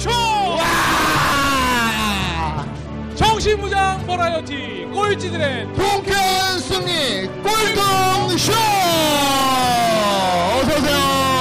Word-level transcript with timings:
우주 0.00 0.08
최초 0.08 0.10
와! 0.56 0.60
정신무장 3.14 4.06
버라이어티 4.06 4.86
꼴찌들의 4.92 5.66
통쾌한 5.74 6.58
승리 6.58 7.26
꼴통쇼! 7.42 8.52
어서오세요, 10.62 10.96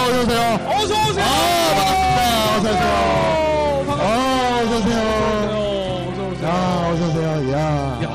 어서오세요. 0.10 0.42
어서오세요 0.68 1.26
아, 1.26 1.28
반갑습니다. 1.76 2.86
어서오세요. 3.80 4.02
아, 4.02 4.04
어서오세요. 4.62 5.00
어서오세요 6.12 6.50
아, 6.50 6.52
어서오세요. 6.92 7.30
야. 7.54 7.56
야 8.04 8.08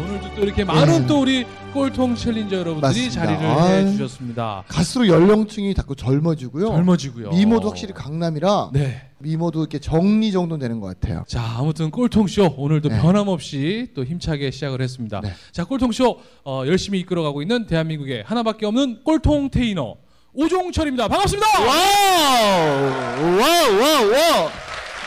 오늘도 0.00 0.24
또 0.34 0.38
이렇게 0.42 0.64
많은 0.64 1.00
네. 1.02 1.06
또 1.06 1.20
우리 1.20 1.46
꼴통 1.74 2.14
challenger 2.14 2.54
여러분들이 2.56 2.80
맞습니다. 2.80 3.14
자리를 3.26 3.44
아유. 3.44 3.86
해주셨습니다 3.88 4.64
갈수록 4.68 5.08
연령층이 5.08 5.74
자꾸 5.74 5.96
젊어지고요. 5.96 6.68
젊어지고요 6.68 7.30
미모도 7.30 7.68
확실히 7.68 7.92
강남이라 7.92 8.70
네. 8.72 9.10
미모도 9.18 9.58
이렇게 9.60 9.80
정리 9.80 10.30
정도 10.30 10.56
되는 10.58 10.78
것 10.80 10.86
같아요. 11.00 11.24
자, 11.26 11.42
아무튼 11.58 11.90
꼴통쇼 11.90 12.54
오늘도 12.58 12.90
네. 12.90 13.00
변함없이 13.00 13.88
또 13.94 14.04
힘차게 14.04 14.50
시작을 14.52 14.80
했습니다. 14.82 15.20
네. 15.20 15.32
자, 15.50 15.64
꼴통쇼 15.64 16.20
어, 16.44 16.62
열심히 16.66 17.00
이끌어가고 17.00 17.42
있는 17.42 17.66
대한민국의 17.66 18.22
하나밖에 18.24 18.66
없는 18.66 19.02
꼴통 19.02 19.50
테이너 19.50 19.96
오종철입니다. 20.34 21.08
반갑습니다. 21.08 21.46
와우! 21.58 23.30
와우, 23.40 23.80
와우, 23.80 24.10
와우! 24.12 24.48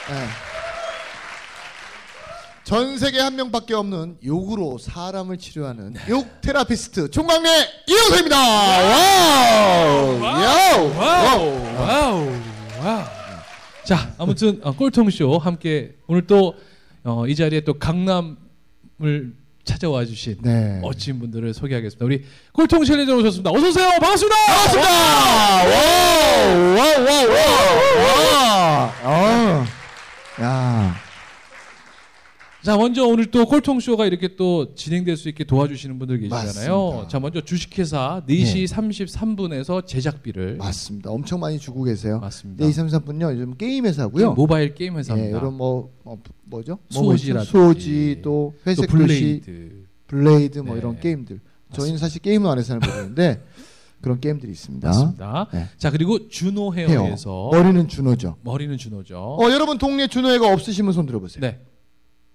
네. 0.10 0.47
전 2.68 2.98
세계 2.98 3.22
한 3.22 3.38
명밖에 3.38 3.74
없는 3.74 4.18
욕으로 4.26 4.78
사람을 4.78 5.38
치료하는 5.38 5.94
욕 6.10 6.42
therapist 6.42 7.10
총광래 7.12 7.50
이호세입니다. 7.88 8.38
와우! 8.38 10.22
야우! 10.22 10.98
와우, 10.98 11.76
와우, 11.80 12.28
와우. 12.84 13.06
자, 13.86 14.14
아무튼 14.18 14.60
어, 14.64 14.76
꼴통쇼 14.76 15.38
함께 15.38 15.96
오늘 16.08 16.28
또이 16.28 17.36
자리에 17.38 17.62
또 17.62 17.76
강남을 17.76 18.36
찾아와 19.64 20.04
주신 20.04 20.36
네. 20.42 20.82
멋진 20.82 21.20
분들을 21.20 21.54
소개하겠습니다. 21.54 22.04
우리 22.06 22.26
꼴통 22.52 22.84
challenger 22.84 23.16
오셨습니다. 23.16 23.50
어서 23.50 23.66
오세요. 23.66 23.88
반갑습니다. 23.92 24.36
반갑습니다. 24.46 24.90
와우! 25.64 26.76
와우, 26.76 27.06
와우, 27.06 27.28
와우! 27.30 28.34
와! 28.34 28.94
어. 29.04 29.66
야. 30.42 31.07
자, 32.64 32.76
먼저 32.76 33.06
오늘 33.06 33.28
또 33.28 33.46
꼴통쇼가 33.46 34.06
이렇게 34.08 34.36
또 34.36 34.74
진행될 34.76 35.16
수 35.16 35.30
있게 35.30 35.44
도와주시는 35.44 36.00
분들 36.00 36.20
계시잖아요. 36.20 36.46
맞습니다. 36.86 37.08
자, 37.08 37.20
먼저 37.20 37.42
주식회사 37.42 38.24
4시 38.28 38.68
33분에서 38.68 39.86
제작비를 39.86 40.58
맞습니다. 40.58 41.12
엄청 41.12 41.40
많이 41.40 41.60
주고 41.60 41.84
계세요. 41.84 42.20
맞습니다. 42.20 42.64
네, 42.66 42.70
2, 42.70 42.74
3, 42.74 42.88
4분요. 42.88 43.32
요즘 43.34 43.56
게임 43.56 43.86
회사고요. 43.86 44.34
모바일 44.34 44.74
게임 44.74 44.96
예, 44.96 45.00
회사입니다. 45.00 45.38
이런 45.38 45.54
뭐, 45.54 45.94
뭐 46.04 46.18
뭐죠? 46.46 46.80
뭐 46.94 47.04
수호지라든지. 47.04 47.52
수호지 47.52 48.20
또또 48.24 48.54
회색 48.66 48.90
글씨, 48.90 49.42
블레이드. 49.46 49.86
블레이드 50.08 50.60
뭐 50.60 50.74
네. 50.74 50.80
이런 50.82 51.00
게임들. 51.00 51.40
저희는 51.74 51.98
사실 51.98 52.22
게임은 52.22 52.50
안 52.50 52.58
해서는 52.58 52.82
모르는데 52.86 53.44
그런 54.02 54.20
게임들이 54.20 54.52
있습니다. 54.52 54.88
맞습니다. 54.88 55.48
네. 55.54 55.68
자, 55.78 55.90
그리고 55.92 56.28
준호 56.28 56.74
헤어. 56.74 56.88
헤어에서 56.88 57.50
머리는 57.52 57.88
준호죠. 57.88 58.38
머리는 58.42 58.78
준호죠. 58.78 59.18
어, 59.40 59.52
여러분 59.52 59.78
동네 59.78 60.08
준호회가 60.08 60.52
없으시면 60.52 60.92
손 60.94 61.06
들어보세요. 61.06 61.42
네. 61.42 61.60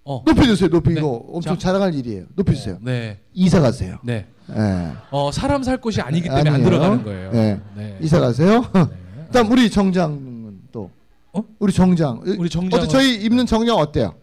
어. 0.04 0.22
높이 0.26 0.46
주세요. 0.46 0.68
높이 0.68 0.90
네. 0.90 1.00
이거 1.00 1.24
엄청 1.32 1.54
자. 1.58 1.68
자랑할 1.68 1.94
일이에요. 1.94 2.24
높이 2.34 2.54
주세요. 2.54 2.78
네. 2.80 3.20
이사 3.32 3.60
가세요. 3.60 3.98
네. 4.02 4.26
예. 4.50 4.92
어, 5.10 5.30
사람 5.32 5.62
살 5.62 5.80
곳이 5.80 6.00
아니기 6.00 6.24
때문에 6.28 6.40
안 6.50 6.54
아니에요. 6.56 6.70
들어가는 6.70 7.04
거예요. 7.04 7.30
네. 7.30 7.60
네. 7.76 7.98
이사 8.00 8.18
가세요. 8.18 8.64
네. 8.74 8.84
다음 9.32 9.50
우리 9.50 9.70
정장은 9.70 10.62
또 10.72 10.90
어? 11.32 11.42
우리 11.58 11.72
정장. 11.72 12.20
우리 12.24 12.50
정장 12.50 12.80
어때 12.80 12.88
저희 12.88 13.14
입는 13.22 13.46
정장 13.46 13.76
어때요? 13.76 14.14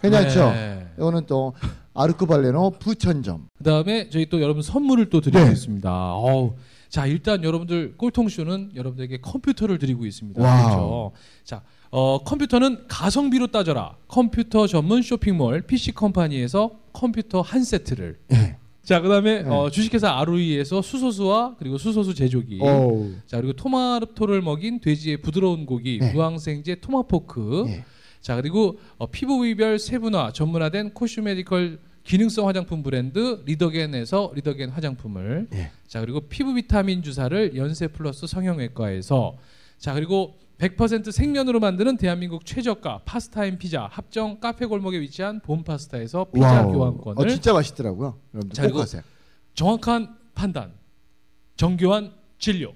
괜찮죠? 0.00 0.50
네. 0.52 0.86
이거는 0.96 1.26
또 1.26 1.54
아르크발레노 1.94 2.70
부천점. 2.78 3.48
그다음에 3.58 4.08
저희 4.10 4.26
또 4.26 4.40
여러분 4.40 4.62
선물을 4.62 5.10
또 5.10 5.20
드리고 5.20 5.44
네. 5.44 5.50
있습니다. 5.52 6.14
어우. 6.14 6.54
자, 6.88 7.06
일단 7.06 7.42
여러분들 7.42 7.96
꼴통쇼는 7.96 8.72
여러분들에게 8.76 9.18
컴퓨터를 9.20 9.78
드리고 9.78 10.06
있습니다. 10.06 10.40
와우. 10.40 10.64
그렇죠. 10.64 11.12
자, 11.44 11.62
어, 11.90 12.22
컴퓨터는 12.24 12.86
가성비로 12.88 13.48
따져라. 13.48 13.96
컴퓨터 14.08 14.66
전문 14.66 15.02
쇼핑몰 15.02 15.62
PC 15.62 15.92
컴퍼니에서 15.92 16.70
컴퓨터 16.92 17.40
한 17.40 17.64
세트를. 17.64 18.18
예. 18.32 18.56
자, 18.82 19.00
그다음에 19.00 19.42
네. 19.42 19.48
어, 19.48 19.70
주식회사 19.70 20.10
아루이에서 20.18 20.82
수소수와 20.82 21.56
그리고 21.58 21.78
수소수 21.78 22.14
제조기. 22.14 22.58
어우. 22.60 23.12
자, 23.26 23.38
그리고 23.38 23.52
토마토를 23.54 24.42
먹인 24.42 24.80
돼지의 24.80 25.18
부드러운 25.18 25.66
고기, 25.66 25.98
네. 25.98 26.12
무항생제 26.12 26.76
토마포크. 26.76 27.64
예. 27.68 27.84
자 28.26 28.34
그리고 28.34 28.76
어, 28.98 29.06
피부 29.06 29.44
부위별 29.44 29.78
세분화 29.78 30.32
전문화된 30.32 30.94
cosmedical 30.94 31.78
기능성 32.02 32.48
화장품 32.48 32.82
브랜드 32.82 33.40
리더겐에서 33.46 34.32
리더겐 34.34 34.70
화장품을 34.70 35.46
예. 35.52 35.70
자 35.86 36.00
그리고 36.00 36.18
피부 36.22 36.52
비타민 36.54 37.04
주사를 37.04 37.54
연세 37.54 37.86
플러스 37.86 38.26
성형외과에서 38.26 39.36
자 39.78 39.94
그리고 39.94 40.34
100% 40.58 41.12
생면으로 41.12 41.60
만드는 41.60 41.96
대한민국 41.98 42.46
최저가 42.46 43.02
파스타인 43.04 43.58
피자 43.58 43.88
합정 43.90 44.40
카페 44.40 44.64
골목에 44.66 44.98
위치한 45.00 45.40
본 45.40 45.62
파스타에서 45.64 46.26
피자 46.32 46.62
와우. 46.62 46.72
교환권을 46.72 47.26
어, 47.26 47.28
진짜 47.28 47.52
맛있더라고요. 47.52 48.18
자, 48.52 48.62
꼭 48.62 48.68
그리고 48.68 48.78
가세요. 48.78 49.02
정확한 49.54 50.16
판단, 50.34 50.72
정교한 51.56 52.12
진료, 52.38 52.72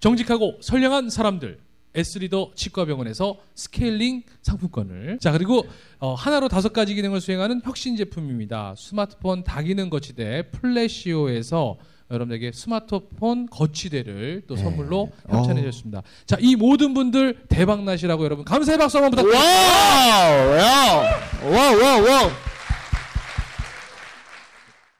정직하고 0.00 0.58
선량한 0.60 1.10
사람들. 1.10 1.60
S리더 1.92 2.52
치과병원에서 2.54 3.36
스케일링 3.56 4.22
상품권을 4.42 5.18
자 5.18 5.32
그리고 5.32 5.66
어, 5.98 6.14
하나로 6.14 6.46
다섯 6.46 6.72
가지 6.72 6.94
기능을 6.94 7.20
수행하는 7.20 7.60
혁신 7.64 7.96
제품입니다. 7.96 8.76
스마트폰 8.78 9.42
다기능 9.42 9.90
거치대 9.90 10.50
플래시오에서 10.52 11.78
여러분에게 12.10 12.52
스마트폰 12.52 13.46
거치대를 13.46 14.42
또 14.46 14.56
네. 14.56 14.62
선물로 14.62 15.10
어. 15.28 15.36
협찬해 15.36 15.62
주셨습니다. 15.62 16.02
자 16.26 16.36
이 16.40 16.56
모든 16.56 16.94
분들 16.94 17.44
대박 17.48 17.84
나시라고 17.84 18.24
여러분 18.24 18.44
감사의 18.44 18.78
박수 18.78 18.98
한번 18.98 19.10
부탁드립니다. 19.10 19.44
와우! 19.44 21.52
와우! 21.52 21.80
와우! 21.80 22.06
와우! 22.08 22.30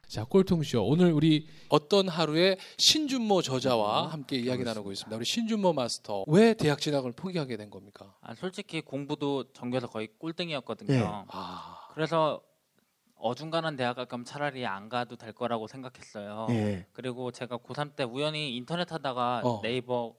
자, 0.07 0.25
꼴통쇼. 0.25 0.83
오늘 0.85 1.13
우리 1.13 1.47
어떤 1.69 2.09
하루에 2.09 2.57
신준모 2.79 3.43
저자와 3.43 4.09
함께 4.09 4.37
이야기 4.39 4.65
나누고 4.65 4.91
있습니다. 4.91 5.17
우리 5.17 5.25
신준모 5.25 5.73
마스터. 5.73 6.25
왜 6.27 6.53
대학 6.55 6.81
진학을 6.81 7.13
포기하게 7.13 7.57
된 7.57 7.71
겁니까? 7.71 8.13
아, 8.21 8.35
솔직히 8.35 8.81
공부도 8.81 9.53
전교에서 9.53 9.87
거의 9.87 10.09
꼴등이었거든요. 10.19 10.93
예. 10.95 11.05
아, 11.29 11.77
그래서 11.95 12.41
어중간한 13.21 13.77
대학 13.77 13.95
갈 13.95 14.07
거면 14.07 14.25
차라리 14.25 14.67
안 14.67 14.89
가도 14.89 15.17
될 15.17 15.33
거라고 15.33 15.67
생각했어요. 15.67 16.47
예. 16.51 16.87
그리고 16.93 17.31
제가 17.31 17.59
고3 17.59 17.95
때 17.95 18.05
우연히 18.05 18.57
인터넷 18.57 18.91
하다가 18.91 19.43
어. 19.45 19.61
네이버 19.63 20.15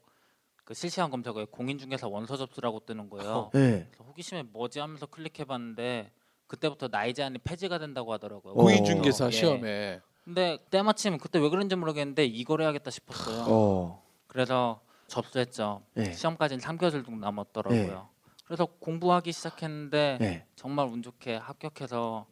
그 0.64 0.74
실시간 0.74 1.10
검색어에 1.10 1.46
공인중개사 1.52 2.08
원서 2.08 2.38
접수라고 2.38 2.82
뜨는 2.86 3.10
거예요. 3.10 3.52
예. 3.56 3.88
그래서 3.90 4.04
호기심에 4.04 4.44
뭐지 4.44 4.80
하면서 4.80 5.06
클릭해봤는데 5.06 6.12
그때부터 6.48 6.88
나이 6.90 7.14
제한이 7.14 7.40
폐지가 7.40 7.80
된다고 7.80 8.14
하더라고요. 8.14 8.54
어. 8.54 8.56
공인중개사 8.56 9.28
예. 9.28 9.32
시험에. 9.32 10.02
근데 10.24 10.60
때마침 10.70 11.18
그때 11.18 11.40
왜 11.40 11.50
그런지 11.50 11.76
모르겠는데 11.76 12.26
이걸 12.26 12.62
해야겠다 12.62 12.92
싶었어요. 12.92 13.46
어. 13.48 14.04
그래서 14.28 14.82
접수했죠. 15.08 15.82
예. 15.98 16.14
시험까지는 16.14 16.64
3개월 16.64 16.92
정도 16.92 17.12
남았더라고요. 17.12 18.10
그래서 18.46 18.66
공부하기 18.66 19.32
시작했는데 19.32 20.18
예. 20.22 20.46
정말 20.56 20.88
운 20.88 21.02
좋게 21.02 21.38
합격해서 21.38 22.28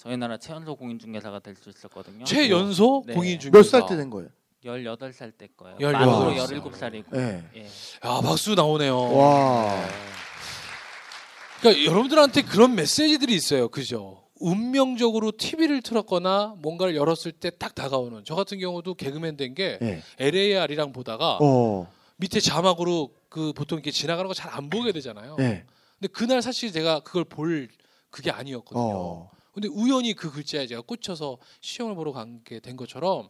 저희 0.00 0.16
나라 0.16 0.38
최연소 0.38 0.76
공인중개사가 0.76 1.40
될 1.40 1.54
수 1.56 1.68
있었거든요. 1.68 2.24
최연소 2.24 3.02
네. 3.06 3.12
공인중개사. 3.14 3.58
몇 3.58 3.62
살 3.64 3.86
때 3.86 3.96
된 3.96 4.08
거예요? 4.08 4.28
18살 4.64 5.32
때 5.36 5.48
거예요. 5.56 5.76
만으로 5.80 6.34
살. 6.46 6.58
17살이고. 6.60 7.16
예. 7.16 7.44
예. 7.56 7.64
야, 7.66 8.20
박수 8.22 8.54
나오네요. 8.54 8.96
와. 9.16 9.84
그러니까 11.60 11.84
여러분들한테 11.84 12.42
그런 12.42 12.74
메시지들이 12.74 13.34
있어요. 13.34 13.68
그죠? 13.68 14.22
운명적으로 14.36 15.32
TV를 15.32 15.82
틀었거나 15.82 16.54
뭔가를 16.58 16.96
열었을 16.96 17.32
때 17.32 17.50
딱 17.50 17.74
다가오는 17.74 18.22
저 18.24 18.34
같은 18.34 18.58
경우도 18.58 18.94
개그맨 18.94 19.36
된게 19.36 19.78
예. 19.82 20.02
LAR이랑 20.18 20.92
보다가 20.92 21.38
어. 21.42 21.86
밑에 22.16 22.40
자막으로 22.40 23.10
그 23.28 23.52
보통 23.52 23.76
이렇게 23.76 23.90
지나가는 23.90 24.26
거 24.28 24.32
잘 24.34 24.48
안 24.50 24.70
보게 24.70 24.92
되잖아요. 24.92 25.36
네. 25.36 25.66
근데 25.98 26.10
그날 26.12 26.40
사실 26.40 26.72
제가 26.72 27.00
그걸 27.00 27.24
볼 27.24 27.68
그게 28.10 28.30
아니었거든요. 28.30 28.82
어. 28.82 29.30
근데 29.52 29.68
우연히 29.68 30.14
그 30.14 30.30
글자에 30.30 30.66
제가 30.66 30.82
꽂혀서 30.82 31.38
시험을 31.60 31.94
보러 31.94 32.12
간 32.12 32.42
게 32.44 32.60
된 32.60 32.76
것처럼 32.76 33.28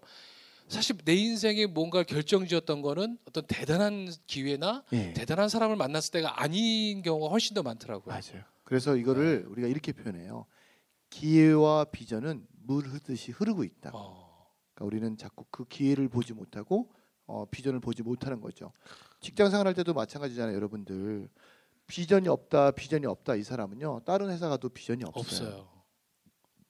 사실 0.69 0.97
내 1.05 1.15
인생에 1.15 1.67
뭔가 1.67 2.03
결정지었던 2.05 2.81
거는 2.83 3.19
어떤 3.27 3.45
대단한 3.47 4.09
기회나 4.27 4.85
예. 4.93 5.13
대단한 5.15 5.49
사람을 5.49 5.75
만났을 5.77 6.13
때가 6.13 6.41
아닌 6.43 7.03
경우가 7.03 7.29
훨씬 7.29 7.55
더 7.55 7.63
많더라고요. 7.63 8.15
맞아요. 8.15 8.45
그래서 8.63 8.95
이거를 8.97 9.47
우리가 9.49 9.67
이렇게 9.67 9.93
표현해요. 9.93 10.47
기회와 11.11 11.87
비전은 11.87 12.47
물 12.53 12.87
흐듯이 12.87 13.33
흐르고 13.33 13.65
있다. 13.65 13.91
어, 13.93 14.47
그러니까 14.75 14.85
우리는 14.85 15.17
자꾸 15.17 15.45
그 15.51 15.65
기회를 15.67 16.09
보지 16.09 16.35
못하고 16.35 16.93
어, 17.27 17.47
비전을 17.51 17.81
보지 17.81 18.03
못하는 18.05 18.41
거죠. 18.41 18.73
직장 19.21 19.51
생활할 19.51 19.75
때도 19.75 19.93
마찬가지잖아요, 19.93 20.55
여러분들. 20.55 21.29
비전이 21.89 22.29
없다, 22.29 22.71
비전이 22.73 23.07
없다 23.07 23.35
이 23.35 23.43
사람은요. 23.43 24.03
다른 24.05 24.31
회사 24.31 24.49
가도 24.49 24.69
비전이 24.69 25.03
없어요. 25.05 25.49
없어요. 25.49 25.70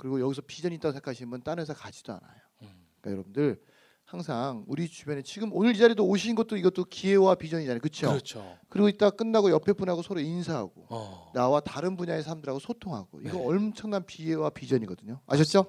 그리고 0.00 0.18
여기서 0.20 0.40
비전이 0.46 0.76
있다고 0.76 0.92
생각하시면 0.92 1.42
다른 1.42 1.60
회사 1.62 1.74
가지도 1.74 2.12
않아요. 2.14 2.40
음. 2.62 2.68
그러니까 3.00 3.10
여러분들 3.12 3.60
항상 4.06 4.64
우리 4.66 4.88
주변에 4.88 5.20
지금 5.22 5.50
오늘 5.52 5.74
이 5.74 5.78
자리도 5.78 6.04
오신 6.04 6.34
것도 6.34 6.56
이것도 6.56 6.86
기회와 6.86 7.34
비전이잖아요. 7.36 7.80
그렇죠? 7.80 8.08
그렇죠. 8.08 8.58
그리고 8.70 8.88
이따 8.88 9.10
끝나고 9.10 9.50
옆에 9.50 9.72
분하고 9.74 10.02
서로 10.02 10.20
인사하고 10.20 10.86
어. 10.88 11.30
나와 11.34 11.60
다른 11.60 11.96
분야의 11.98 12.22
사람들하고 12.22 12.58
소통하고 12.60 13.20
이거 13.20 13.38
네. 13.38 13.44
엄청난 13.46 14.04
기회와 14.06 14.50
비전이거든요. 14.50 15.20
아셨죠? 15.26 15.66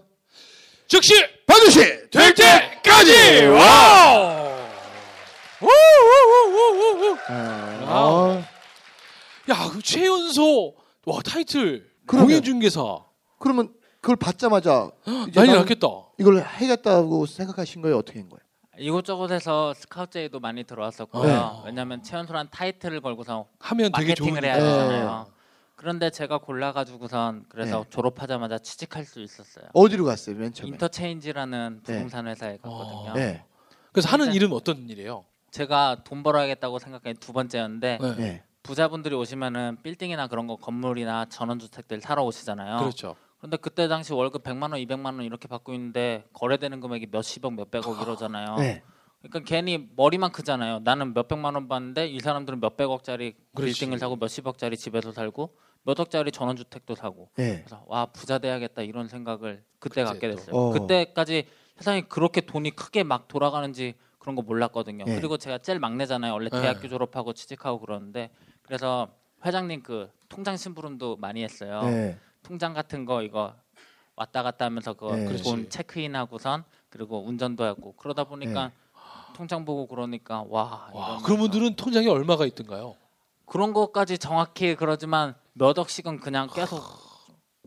즉시 0.88 1.14
반드시 1.46 1.80
될 2.10 2.34
때까지 2.34 3.46
와우. 3.48 4.52
우우우우우우. 5.62 7.16
네. 7.30 7.86
와우. 7.86 8.30
어, 8.32 8.44
야, 9.50 9.70
그 9.72 9.82
최연소 9.82 10.76
와 11.06 11.20
타이틀 11.22 11.92
그러면- 12.08 12.28
공인 12.28 12.44
중개사 12.44 12.82
그러면 13.40 13.74
그걸 14.02 14.16
받자마자 14.16 14.90
난리 15.34 15.54
났겠다. 15.54 15.88
이걸 16.20 16.44
해야겠다고 16.44 17.26
생각하신 17.28 17.84
거예요? 17.84 17.98
어떻게 17.98 18.20
한 18.20 18.30
거예요? 18.30 18.42
이곳저곳에서 18.80 19.76
스카우트 19.76 20.14
제의도 20.14 20.40
많이 20.40 20.64
들어왔었고요. 20.64 21.24
네. 21.24 21.40
왜냐하면 21.66 22.02
최연소란 22.02 22.50
타이틀을 22.50 23.02
걸고서 23.02 23.46
하면 23.60 23.92
되게 23.92 24.10
마케팅을 24.10 24.44
해야 24.44 24.56
네. 24.56 24.62
되잖아요. 24.62 25.28
그런데 25.76 26.10
제가 26.10 26.40
골라가지고선 26.40 27.46
그래서 27.48 27.84
네. 27.84 27.90
졸업하자마자 27.90 28.58
취직할 28.60 29.06
수 29.06 29.22
있었어요. 29.22 29.66
어디로 29.74 30.06
갔어요? 30.06 30.36
맨 30.36 30.52
처음에. 30.52 30.70
인터체인지라는 30.70 31.82
네. 31.86 31.94
부동산 31.94 32.28
회사에 32.28 32.58
갔거든요. 32.58 33.12
어. 33.12 33.14
네. 33.14 33.44
그래서 33.92 34.10
하는 34.10 34.34
일은 34.34 34.52
어떤 34.52 34.90
일이에요? 34.90 35.26
제가 35.52 35.98
돈 36.04 36.24
벌어야겠다고 36.24 36.80
생각한 36.80 37.18
두 37.18 37.34
번째였는데 37.34 38.00
네. 38.02 38.16
네. 38.16 38.44
부자분들이 38.64 39.14
오시면은 39.16 39.78
빌딩이나 39.84 40.28
그런 40.28 40.48
거 40.48 40.56
건물이나 40.56 41.26
전원주택들 41.26 42.02
사러 42.02 42.24
오시잖아요. 42.24 42.78
그렇죠. 42.78 43.16
그런데 43.42 43.58
그때 43.58 43.88
당시 43.88 44.14
월급 44.14 44.44
100만 44.44 44.72
원, 44.72 44.74
200만 44.74 45.06
원 45.06 45.24
이렇게 45.24 45.48
받고 45.48 45.74
있는데 45.74 46.24
거래되는 46.34 46.80
금액이 46.80 47.08
몇십억, 47.12 47.56
몇백억 47.56 48.00
이러잖아요. 48.02 48.56
네. 48.58 48.84
그러니까 49.20 49.40
괜히 49.48 49.90
머리만 49.96 50.32
크잖아요. 50.32 50.82
나는 50.84 51.16
몇백만 51.16 51.56
원 51.56 51.68
받는데 51.68 52.08
이 52.08 52.20
사람들은 52.20 52.60
몇백억짜리 52.60 53.34
그렇지. 53.56 53.74
빌딩을 53.74 53.98
사고 53.98 54.16
몇십억짜리 54.16 54.78
집에서 54.78 55.12
살고 55.12 55.56
몇 55.84 56.00
억짜리 56.00 56.32
전원주택도 56.32 56.94
사고. 56.94 57.30
네. 57.36 57.64
그래서 57.66 57.84
와 57.88 58.06
부자 58.06 58.38
돼야겠다 58.38 58.84
이런 58.84 59.08
생각을 59.08 59.64
그때 59.80 60.04
갖게 60.04 60.30
또. 60.30 60.36
됐어요. 60.36 60.56
어. 60.56 60.72
그때까지 60.74 61.48
세상에 61.78 62.02
그렇게 62.02 62.42
돈이 62.42 62.72
크게 62.72 63.04
막 63.04 63.28
돌아가는지 63.28 63.96
그런 64.20 64.36
거 64.36 64.44
몰랐거든요. 64.44 65.06
네. 65.06 65.16
그리고 65.16 65.38
제가 65.38 65.58
제일 65.58 65.80
막내잖아요. 65.80 66.32
원래 66.32 66.50
네. 66.50 66.62
대학교 66.62 66.88
졸업하고 66.88 67.34
취직하고 67.34 67.80
그러는데 67.80 68.30
그래서 68.62 69.08
회장님 69.44 69.82
그 69.82 70.12
통장 70.30 70.58
심부름도 70.58 71.18
많이 71.18 71.44
했어요. 71.44 71.82
네. 72.42 72.48
통장 72.48 72.74
같은 72.74 73.06
거 73.06 73.22
이거 73.22 73.56
왔다 74.16 74.44
갔다 74.44 74.66
하면서 74.66 74.94
그거 74.94 75.16
네. 75.16 75.38
돈 75.38 75.70
체크인하고선 75.70 76.64
그리고 76.90 77.24
운전도 77.26 77.64
하고 77.64 77.94
그러다 77.94 78.24
보니까 78.26 78.72
통장 79.34 79.64
보고 79.66 79.88
그러니까 79.88 80.44
와, 80.50 80.90
와, 80.94 81.18
그런 81.24 81.40
분들은 81.40 81.76
통장에 81.76 82.08
얼마가 82.08 82.46
있던가요? 82.46 82.96
그런 83.46 83.74
것까지 83.74 84.18
정확히 84.18 84.76
그러지만 84.76 85.36
몇 85.54 85.78
억씩은 85.78 86.20
그냥 86.20 86.48
계속 86.54 86.82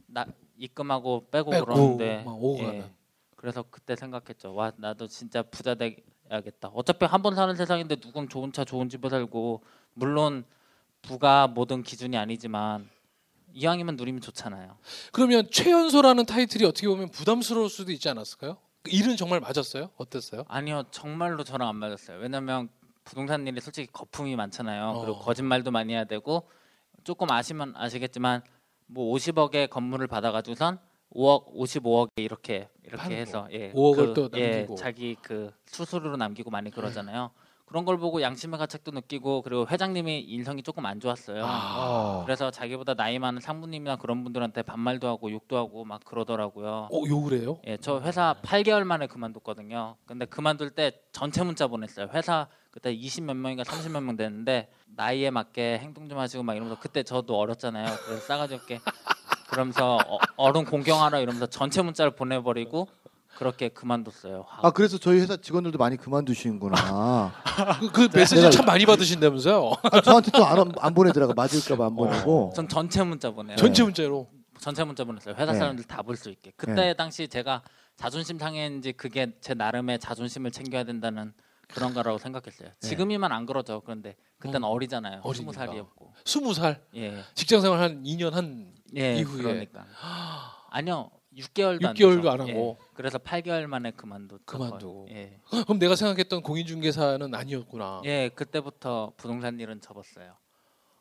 나 0.06 0.26
입금하고 0.56 1.26
빼고, 1.30 1.50
빼고 1.50 1.64
그러는데 1.64 2.24
예. 2.60 2.90
그래서 3.36 3.64
그때 3.70 3.96
생각했죠. 3.96 4.54
와 4.54 4.72
나도 4.76 5.06
진짜 5.08 5.42
부자 5.42 5.74
돼야겠다. 5.74 6.68
어차피 6.68 7.04
한 7.06 7.22
번 7.22 7.34
사는 7.34 7.54
세상인데 7.56 7.96
누군 7.96 8.28
좋은 8.28 8.52
차 8.52 8.64
좋은 8.64 8.88
집에 8.88 9.08
살고 9.08 9.62
물론 9.94 10.44
부가 11.02 11.46
모든 11.48 11.82
기준이 11.82 12.16
아니지만 12.16 12.88
이왕이면 13.54 13.96
누리면 13.96 14.20
좋잖아요. 14.20 14.76
그러면 15.12 15.48
최연소라는 15.50 16.26
타이틀이 16.26 16.64
어떻게 16.64 16.88
보면 16.88 17.08
부담스러울 17.10 17.70
수도 17.70 17.92
있지 17.92 18.08
않았을까요? 18.08 18.58
그 18.82 18.90
일은 18.90 19.16
정말 19.16 19.40
맞았어요? 19.40 19.90
어땠어요? 19.96 20.44
아니요 20.48 20.84
정말로 20.90 21.44
저랑 21.44 21.68
안 21.68 21.76
맞았어요. 21.76 22.18
왜냐면 22.18 22.68
부동산 23.04 23.46
일이 23.46 23.60
솔직히 23.60 23.88
거품이 23.92 24.34
많잖아요. 24.36 25.00
그리고 25.00 25.18
어. 25.18 25.20
거짓말도 25.20 25.70
많이 25.70 25.92
해야 25.92 26.04
되고 26.04 26.48
조금 27.04 27.30
아시면 27.30 27.74
아시겠지만 27.76 28.42
뭐 28.86 29.14
50억의 29.14 29.70
건물을 29.70 30.06
받아가지고선 30.08 30.78
5억, 31.14 31.54
55억에 31.54 32.08
이렇게 32.16 32.68
이렇게 32.82 33.16
해서 33.16 33.46
예, 33.52 33.72
5억을 33.72 34.14
또 34.14 34.28
예, 34.34 34.50
남기고. 34.50 34.74
자기 34.74 35.16
그 35.22 35.52
수수료로 35.66 36.16
남기고 36.16 36.50
많이 36.50 36.70
그러잖아요. 36.70 37.30
그런 37.66 37.84
걸 37.84 37.96
보고 37.98 38.20
양심의 38.20 38.58
가책도 38.58 38.90
느끼고 38.92 39.42
그리고 39.42 39.66
회장님이 39.66 40.20
인성이 40.20 40.62
조금 40.62 40.84
안 40.86 41.00
좋았어요. 41.00 41.42
어. 41.44 42.22
그래서 42.24 42.50
자기보다 42.50 42.94
나이 42.94 43.18
많은 43.18 43.40
상무님이나 43.40 43.96
그런 43.96 44.22
분들한테 44.22 44.62
반말도 44.62 45.08
하고 45.08 45.30
욕도 45.32 45.56
하고 45.56 45.84
막 45.84 46.04
그러더라고요. 46.04 46.88
어, 46.92 47.02
욕을 47.08 47.40
해요? 47.40 47.58
예, 47.66 47.76
저 47.78 48.00
회사 48.02 48.34
8개월 48.42 48.84
만에 48.84 49.06
그만뒀거든요. 49.06 49.96
근데 50.06 50.26
그만둘 50.26 50.70
때 50.70 50.92
전체 51.12 51.42
문자 51.42 51.66
보냈어요. 51.66 52.08
회사 52.12 52.46
그때 52.70 52.92
20 52.92 53.24
몇 53.24 53.34
명인가 53.36 53.64
30 53.64 53.92
몇 53.92 54.00
명 54.02 54.16
됐는데 54.16 54.68
나이에 54.96 55.30
맞게 55.30 55.78
행동 55.78 56.08
좀 56.08 56.18
하시고 56.18 56.42
막 56.42 56.54
이러면서 56.54 56.78
그때 56.80 57.02
저도 57.02 57.38
어렸잖아요. 57.38 57.86
그래서 58.06 58.20
싸가지 58.26 58.54
없게 58.54 58.78
그러면서 59.48 59.96
어, 60.06 60.18
어른 60.36 60.64
공경하라 60.64 61.18
이러면서 61.20 61.46
전체 61.46 61.80
문자를 61.82 62.14
보내버리고 62.14 62.88
그렇게 63.36 63.68
그만뒀어요. 63.68 64.46
아 64.62 64.70
그래서 64.70 64.98
저희 64.98 65.20
회사 65.20 65.36
직원들도 65.36 65.78
많이 65.78 65.96
그만두시는구나. 65.96 67.32
그, 67.80 67.90
그 67.90 68.08
메시지 68.16 68.40
내가- 68.40 68.50
참 68.50 68.64
많이 68.66 68.86
받으신다면서요? 68.86 69.72
아, 69.82 70.00
저한테 70.00 70.30
또안안 70.30 70.94
보내더라고 70.94 71.34
맞을까봐 71.34 71.86
안 71.86 71.96
보내고. 71.96 72.52
전 72.54 72.68
전체 72.68 73.02
문자 73.02 73.30
보내요. 73.30 73.56
전체 73.56 73.82
문자로. 73.82 74.28
전체 74.60 74.84
문자 74.84 75.04
보냈어요. 75.04 75.34
회사 75.36 75.52
네. 75.52 75.58
사람들 75.58 75.84
다 75.84 76.02
볼 76.02 76.16
수 76.16 76.30
있게. 76.30 76.52
그때 76.56 76.94
당시 76.94 77.28
제가 77.28 77.62
자존심 77.96 78.38
상했는지 78.38 78.92
그게 78.92 79.32
제 79.40 79.54
나름의 79.54 79.98
자존심을 79.98 80.50
챙겨야 80.50 80.84
된다는 80.84 81.32
그런 81.68 81.92
거라고 81.94 82.18
생각했어요. 82.18 82.70
지금이면 82.80 83.32
안 83.32 83.46
그러죠. 83.46 83.80
그런데 83.84 84.16
그때는 84.38 84.60
음, 84.62 84.70
어리잖아요. 84.70 85.16
스무 85.22 85.28
어리니까. 85.50 85.52
살이었고. 85.52 86.12
스무 86.24 86.54
살 86.54 86.80
예. 86.94 87.22
직장 87.34 87.60
생활 87.62 87.80
한 87.80 88.02
2년 88.04 88.30
한 88.32 88.72
예. 88.96 89.16
이후에. 89.16 89.42
그러니까. 89.42 89.86
아니요. 90.70 91.10
6개월도 91.36 91.80
6개월도 91.94 92.26
안. 92.28 92.40
하고. 92.40 92.78
예. 92.80 92.86
그래서 92.94 93.18
8개월 93.18 93.66
만에 93.66 93.90
그만뒀죠. 93.90 94.42
그만두고. 94.44 95.08
예. 95.10 95.38
그럼 95.64 95.78
내가 95.78 95.96
생각했던 95.96 96.42
공인중개사는 96.42 97.34
아니었구나. 97.34 98.02
예, 98.04 98.30
그때부터 98.34 99.12
부동산 99.16 99.58
일은 99.58 99.80
접었어요. 99.80 100.34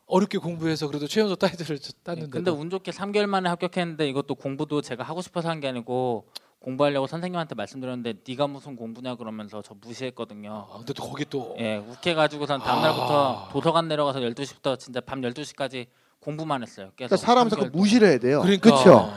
어렵게 0.06 0.38
공부해서 0.38 0.86
그래도 0.86 1.06
최연소 1.06 1.34
타이틀을 1.36 1.78
땄는데. 2.02 2.26
예, 2.26 2.30
근데 2.30 2.50
운 2.50 2.68
좋게 2.70 2.90
3개월 2.90 3.26
만에 3.26 3.48
합격했는데 3.48 4.08
이것도 4.08 4.34
공부도 4.34 4.82
제가 4.82 5.02
하고 5.02 5.22
싶어서 5.22 5.48
한 5.48 5.60
게 5.60 5.68
아니고 5.68 6.26
공부하려고 6.58 7.06
선생님한테 7.06 7.54
말씀드렸는데 7.54 8.14
네가 8.26 8.46
무슨 8.46 8.74
공부냐 8.76 9.16
그러면서 9.16 9.60
저 9.62 9.74
무시했거든요. 9.74 10.66
아, 10.70 10.76
근데 10.78 10.92
또 10.94 11.02
거기 11.04 11.24
또 11.26 11.54
예, 11.58 11.76
욱해 11.76 12.14
가지고선 12.14 12.60
다음 12.60 12.80
날부터 12.82 13.48
도서관 13.52 13.86
내려가서 13.88 14.20
12시부터 14.20 14.78
진짜 14.78 15.00
밤 15.00 15.20
12시까지 15.20 15.86
공부만 16.20 16.62
했어요. 16.62 16.90
계속 16.96 17.10
그러니까 17.10 17.16
사람 17.18 17.48
자꾸 17.50 17.64
3개월 17.64 17.72
동안. 17.72 17.78
무시를 17.82 18.08
해야 18.08 18.18
돼요. 18.18 18.40
그러니까 18.40 18.62
그렇죠. 18.70 19.12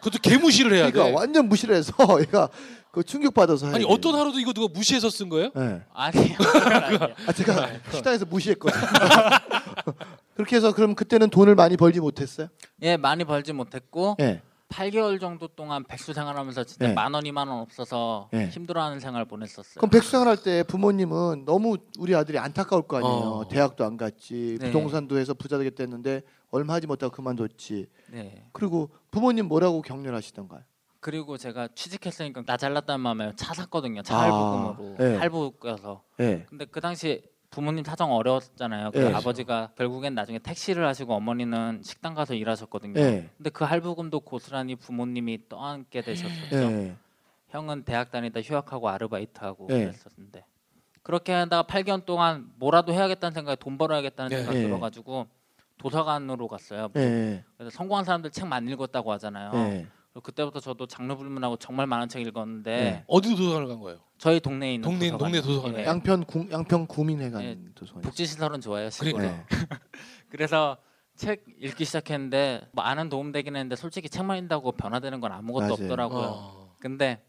그것도 0.00 0.18
개무시를 0.22 0.72
해야 0.72 0.90
그러니까 0.90 1.04
돼. 1.04 1.12
완전 1.12 1.48
무시를 1.48 1.74
해서 1.76 1.92
얘가 2.20 2.48
그 2.90 3.04
충격 3.04 3.34
받아서 3.34 3.68
아니 3.72 3.84
어떤 3.86 4.14
하루도 4.16 4.40
이거 4.40 4.52
누가 4.52 4.72
무시해서 4.72 5.10
쓴 5.10 5.28
거예요? 5.28 5.50
네. 5.54 5.80
아니요. 5.94 6.34
그건 6.36 6.72
아니에요. 6.72 7.00
아 7.26 7.32
제가 7.32 7.68
식당에서 7.92 8.24
무시했거든요. 8.26 8.82
그렇게 10.34 10.56
해서 10.56 10.72
그럼 10.72 10.94
그때는 10.94 11.28
돈을 11.30 11.54
많이 11.54 11.76
벌지 11.76 12.00
못했어요? 12.00 12.48
예, 12.82 12.96
많이 12.96 13.24
벌지 13.24 13.52
못했고 13.52 14.16
예. 14.20 14.42
8개월 14.70 15.20
정도 15.20 15.48
동안 15.48 15.84
백수 15.84 16.12
생활하면서 16.12 16.64
진짜 16.64 16.86
네. 16.88 16.94
만 16.94 17.12
원, 17.12 17.26
이만 17.26 17.48
원 17.48 17.60
없어서 17.60 18.28
네. 18.32 18.48
힘들어하는 18.48 19.00
생활 19.00 19.24
보냈었어요. 19.24 19.74
그럼 19.76 19.90
백수 19.90 20.10
생활 20.10 20.28
할 20.28 20.36
때 20.36 20.62
부모님은 20.62 21.44
너무 21.44 21.76
우리 21.98 22.14
아들이 22.14 22.38
안타까울 22.38 22.82
거 22.82 22.96
아니에요. 22.98 23.12
어. 23.12 23.48
대학도 23.48 23.84
안 23.84 23.96
갔지, 23.96 24.56
네. 24.60 24.66
부동산도 24.66 25.18
해서 25.18 25.34
부자 25.34 25.58
되겠다 25.58 25.82
했는데 25.82 26.22
얼마 26.50 26.74
하지 26.74 26.86
못하고 26.86 27.12
그만뒀지. 27.12 27.86
네. 28.12 28.46
그리고 28.52 28.90
부모님 29.10 29.46
뭐라고 29.48 29.82
격려하시던가요? 29.82 30.62
그리고 31.00 31.36
제가 31.38 31.68
취직했으니까 31.74 32.42
나 32.44 32.56
잘났다는 32.56 33.00
마음에 33.00 33.32
차 33.34 33.54
샀거든요. 33.54 34.02
차 34.02 34.16
아, 34.16 34.22
할부금으로 34.22 34.96
네. 34.98 35.16
할부 35.16 35.52
껴서. 35.52 36.02
예. 36.20 36.44
근데 36.48 36.64
그 36.66 36.80
당시 36.80 37.22
부모님 37.50 37.84
사정 37.84 38.12
어려웠잖아요. 38.12 38.92
그 38.92 38.98
네. 38.98 39.12
아버지가 39.12 39.72
결국엔 39.76 40.14
나중에 40.14 40.38
택시를 40.38 40.86
하시고 40.86 41.14
어머니는 41.14 41.82
식당 41.82 42.14
가서 42.14 42.34
일하셨거든요. 42.34 43.00
예. 43.00 43.28
근데 43.36 43.50
그 43.50 43.64
할부금도 43.64 44.20
고스란히 44.20 44.76
부모님이 44.76 45.48
떠안게 45.48 46.02
되셨었죠. 46.02 46.56
예. 46.56 46.96
형은 47.48 47.82
대학 47.82 48.12
다니다 48.12 48.40
휴학하고 48.40 48.88
아르바이트하고 48.88 49.66
네. 49.66 49.86
그랬었는데 49.86 50.44
그렇게 51.02 51.32
하다가 51.32 51.64
8개월 51.64 52.04
동안 52.04 52.52
뭐라도 52.56 52.92
해야겠다는 52.92 53.34
생각에 53.34 53.56
돈 53.56 53.76
벌어야겠다는 53.76 54.30
네. 54.30 54.36
생각 54.36 54.52
네. 54.52 54.62
들어가지고 54.62 55.26
도서관으로 55.78 56.46
갔어요. 56.46 56.88
예. 56.96 57.42
그래서 57.56 57.70
성공한 57.76 58.04
사람들 58.04 58.30
책 58.30 58.46
많이 58.46 58.70
읽었다고 58.70 59.10
하잖아요. 59.12 59.86
그때부터 60.22 60.60
저도 60.60 60.86
장르 60.86 61.16
불문하고 61.16 61.56
정말 61.56 61.86
많은 61.86 62.08
책 62.08 62.24
읽었는데 62.26 62.76
네. 62.76 63.04
어디 63.08 63.34
도서관을 63.34 63.66
간 63.66 63.80
거예요? 63.80 63.98
저희 64.20 64.38
동네에 64.38 64.74
있는 64.74 64.86
동네- 64.86 65.10
도서관. 65.10 65.18
동네 65.18 65.40
도서관에. 65.40 65.80
예. 65.80 65.86
양평 65.86 66.24
구, 66.24 66.46
양평 66.50 66.86
구민회관 66.86 67.42
예. 67.42 67.58
도서관. 67.74 68.02
복지시설은 68.02 68.60
좋아요. 68.60 68.90
시골에. 68.90 69.12
그러니까. 69.12 69.46
네. 69.46 69.46
그래서 70.28 70.76
책 71.16 71.44
읽기 71.58 71.86
시작했는데 71.86 72.68
뭐 72.72 72.84
아는 72.84 73.08
도움 73.08 73.32
되긴 73.32 73.56
했는데 73.56 73.76
솔직히 73.76 74.10
책만 74.10 74.36
읽다고 74.44 74.72
변화되는 74.72 75.20
건 75.20 75.32
아무것도 75.32 75.60
맞아요. 75.62 75.72
없더라고요. 75.72 76.20
어. 76.34 76.76
근데 76.80 77.22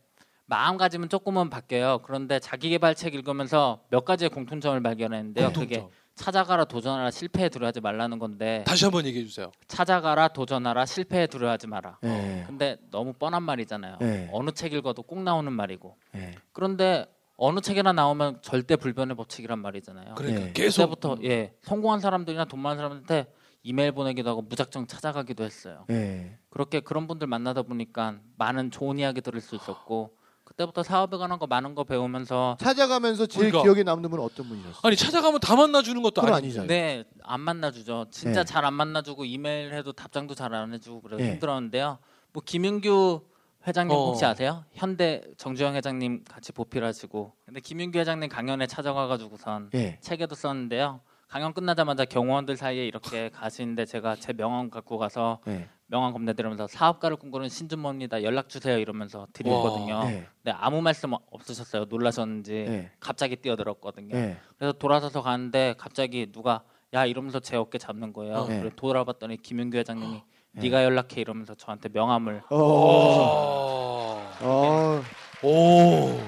마음가짐은 0.51 1.07
조금은 1.07 1.49
바뀌어요. 1.49 1.99
그런데 2.03 2.37
자기개발 2.37 2.93
책 2.95 3.15
읽으면서 3.15 3.85
몇 3.89 4.03
가지의 4.03 4.29
공통점을 4.29 4.83
발견했는데요. 4.83 5.53
그게 5.53 5.77
공통점. 5.77 5.89
찾아가라 6.15 6.65
도전하라 6.65 7.09
실패에 7.09 7.47
두려워하지 7.47 7.79
말라는 7.79 8.19
건데 8.19 8.65
다시 8.67 8.83
한번 8.83 9.05
얘기해 9.05 9.23
주세요. 9.25 9.49
찾아가라 9.69 10.27
도전하라 10.27 10.85
실패에 10.85 11.27
두려워하지 11.27 11.67
마라. 11.67 11.99
예. 12.03 12.43
근데 12.45 12.75
너무 12.91 13.13
뻔한 13.13 13.43
말이잖아요. 13.43 13.97
네. 14.01 14.29
어느 14.33 14.51
책 14.51 14.73
읽어도 14.73 15.03
꼭 15.03 15.23
나오는 15.23 15.51
말이고. 15.51 15.97
예. 16.15 16.35
그런데 16.51 17.07
어느 17.37 17.61
책이나 17.61 17.93
나오면 17.93 18.41
절대 18.41 18.75
불변의 18.75 19.15
법칙이란 19.15 19.57
말이잖아요. 19.57 20.15
그러니까 20.15 20.47
예. 20.47 20.51
계속 20.51 20.89
그때부터 20.89 21.17
예 21.23 21.53
성공한 21.61 22.01
사람들이나 22.01 22.43
돈 22.43 22.59
많은 22.59 22.75
사람한테 22.75 23.27
이메일 23.63 23.93
보내기도 23.93 24.29
하고 24.29 24.41
무작정 24.41 24.87
찾아가기도 24.87 25.45
했어요. 25.45 25.85
예. 25.91 26.37
그렇게 26.49 26.81
그런 26.81 27.07
분들 27.07 27.27
만나다 27.27 27.61
보니까 27.61 28.19
많은 28.37 28.69
좋은 28.69 28.99
이야기 28.99 29.21
들을 29.21 29.39
수 29.39 29.55
있었고 29.55 30.19
그때부터 30.51 30.83
사업에 30.83 31.17
관한 31.17 31.39
거 31.39 31.47
많은 31.47 31.75
거 31.75 31.83
배우면서 31.83 32.57
찾아가면서 32.59 33.25
제일 33.25 33.51
그러니까. 33.51 33.63
기억에 33.63 33.83
남는 33.83 34.09
분은 34.09 34.23
어떤 34.23 34.47
분이셨어요? 34.49 34.75
아니 34.83 34.95
찾아가면 34.95 35.39
다 35.39 35.55
만나 35.55 35.81
주는 35.81 36.01
것도 36.01 36.21
그건 36.21 36.35
아니. 36.35 36.45
아니잖아요. 36.45 36.67
네 36.67 37.03
안 37.23 37.39
만나주죠. 37.39 38.07
진짜 38.11 38.43
네. 38.43 38.45
잘 38.45 38.65
안 38.65 38.73
만나주고 38.73 39.25
이메일 39.25 39.73
해도 39.73 39.93
답장도 39.93 40.35
잘 40.35 40.53
안 40.53 40.73
해주고 40.73 41.01
그래서 41.01 41.23
네. 41.23 41.31
힘들었는데요. 41.33 41.97
뭐 42.33 42.43
김윤규 42.45 43.21
회장님 43.67 43.95
어. 43.95 44.05
혹시 44.07 44.25
아세요? 44.25 44.65
현대 44.73 45.21
정주영 45.37 45.75
회장님 45.75 46.23
같이 46.27 46.51
보필하시고 46.51 47.33
근데 47.45 47.59
김윤규 47.61 47.97
회장님 47.99 48.27
강연에 48.29 48.67
찾아가가지고선 48.67 49.69
예. 49.75 49.97
책에도 50.01 50.35
썼는데요. 50.35 50.99
강연 51.31 51.53
끝나자마자 51.53 52.03
경호원들 52.03 52.57
사이에 52.57 52.85
이렇게 52.85 53.29
가시는데 53.29 53.85
제가 53.85 54.17
제 54.17 54.33
명함 54.33 54.69
갖고 54.69 54.97
가서 54.97 55.39
예. 55.47 55.69
명함 55.87 56.11
건네드리면서 56.11 56.67
사업가를 56.67 57.15
꿈꾸는 57.15 57.47
신준모입니다. 57.47 58.23
연락 58.23 58.49
주세요 58.49 58.77
이러면서 58.77 59.27
드리거든요. 59.31 59.95
와. 59.95 60.11
예. 60.11 60.27
근데 60.43 60.51
아무 60.59 60.81
말씀 60.81 61.13
없으셨어요. 61.31 61.85
놀라셨는지 61.85 62.53
예. 62.67 62.91
갑자기 62.99 63.37
뛰어들었거든요. 63.37 64.13
예. 64.13 64.37
그래서 64.57 64.73
돌아서서 64.73 65.21
가는데 65.21 65.73
갑자기 65.77 66.29
누가 66.33 66.63
야 66.93 67.05
이러면서 67.05 67.39
제 67.39 67.55
어깨 67.55 67.77
잡는 67.77 68.11
거예요. 68.11 68.47
네. 68.49 68.59
그래서 68.59 68.75
돌아봤더니 68.75 69.37
김윤규 69.41 69.77
회장님이 69.77 70.23
네 70.53 70.69
가 70.69 70.83
연락해 70.83 71.21
이러면서 71.21 71.55
저한테 71.55 71.87
명함을 71.93 72.41
어. 72.49 72.57
어. 72.57 74.21
어. 74.41 75.01
오. 75.43 76.19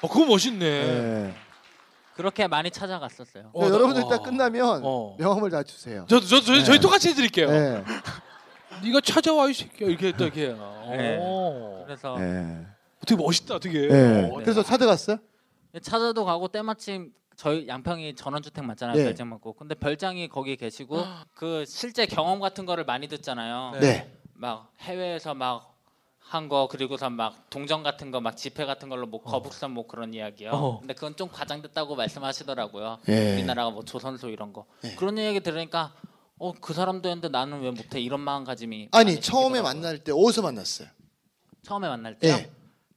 어, 0.00 0.08
그거 0.08 0.24
멋있네. 0.24 1.34
예. 2.16 2.22
그렇게 2.22 2.46
많이 2.46 2.70
찾아갔었어요. 2.70 3.50
어, 3.52 3.68
나- 3.68 3.74
여러분들 3.74 4.02
와. 4.04 4.08
딱 4.08 4.22
끝나면 4.22 4.80
어. 4.82 5.16
명함을 5.18 5.50
다 5.50 5.62
주세요. 5.62 6.06
저, 6.08 6.18
저, 6.20 6.40
네. 6.40 6.64
저희 6.64 6.78
똑같이 6.80 7.10
해드릴게요. 7.10 7.48
예. 7.50 7.84
네가 8.82 9.00
찾아와 9.02 9.48
이 9.48 9.54
새끼야 9.54 9.88
이렇게 9.88 10.12
또 10.12 10.24
이렇게. 10.24 10.48
네. 10.90 11.18
어. 11.20 11.82
그래서 11.86 12.16
예. 12.20 12.66
되게 13.06 13.22
멋있다, 13.22 13.58
되게. 13.58 13.88
예. 13.90 14.30
어, 14.30 14.36
그래서 14.36 14.62
찾아갔어요? 14.62 15.18
찾아도 15.82 16.24
가고 16.24 16.48
때마침 16.48 17.12
저희 17.36 17.68
양평이 17.68 18.14
전원주택 18.14 18.64
맞잖아요. 18.64 18.96
네. 18.96 19.04
별장 19.04 19.28
맞고. 19.28 19.52
근데 19.54 19.74
별장이 19.74 20.28
거기 20.28 20.56
계시고 20.56 20.96
그 21.34 21.64
실제 21.66 22.06
경험 22.06 22.40
같은 22.40 22.64
거를 22.64 22.84
많이 22.84 23.08
듣잖아요. 23.08 23.72
네. 23.74 23.80
네. 23.80 24.12
막 24.34 24.72
해외에서 24.80 25.34
막 25.34 25.75
한 26.28 26.48
거 26.48 26.66
그리고서 26.68 27.08
막 27.08 27.48
동정 27.50 27.82
같은 27.84 28.10
거막 28.10 28.36
집회 28.36 28.64
같은 28.66 28.88
걸로 28.88 29.06
뭐 29.06 29.22
거북선 29.22 29.70
뭐 29.70 29.86
그런 29.86 30.12
이야기요. 30.12 30.50
어. 30.50 30.78
근데 30.80 30.92
그건 30.94 31.14
좀 31.16 31.28
과장됐다고 31.30 31.94
말씀하시더라고요. 31.94 32.98
예. 33.08 33.34
우리나라가 33.34 33.70
뭐 33.70 33.84
조선소 33.84 34.28
이런 34.28 34.52
거 34.52 34.66
예. 34.84 34.94
그런 34.96 35.16
이야기 35.18 35.40
들으니까 35.40 35.94
어 36.38 36.52
그 36.60 36.74
사람도 36.74 37.08
했는데 37.08 37.28
나는 37.28 37.60
왜 37.62 37.70
못해 37.70 38.00
이런 38.00 38.20
마음가짐이 38.20 38.88
아니 38.92 39.04
많이 39.12 39.20
처음에 39.20 39.54
생기더라고요. 39.56 39.62
만날 39.62 39.98
때 40.04 40.12
어디서 40.12 40.42
만났어요? 40.42 40.88
처음에 41.62 41.88
만날 41.88 42.18
때요. 42.18 42.34
예. 42.34 42.50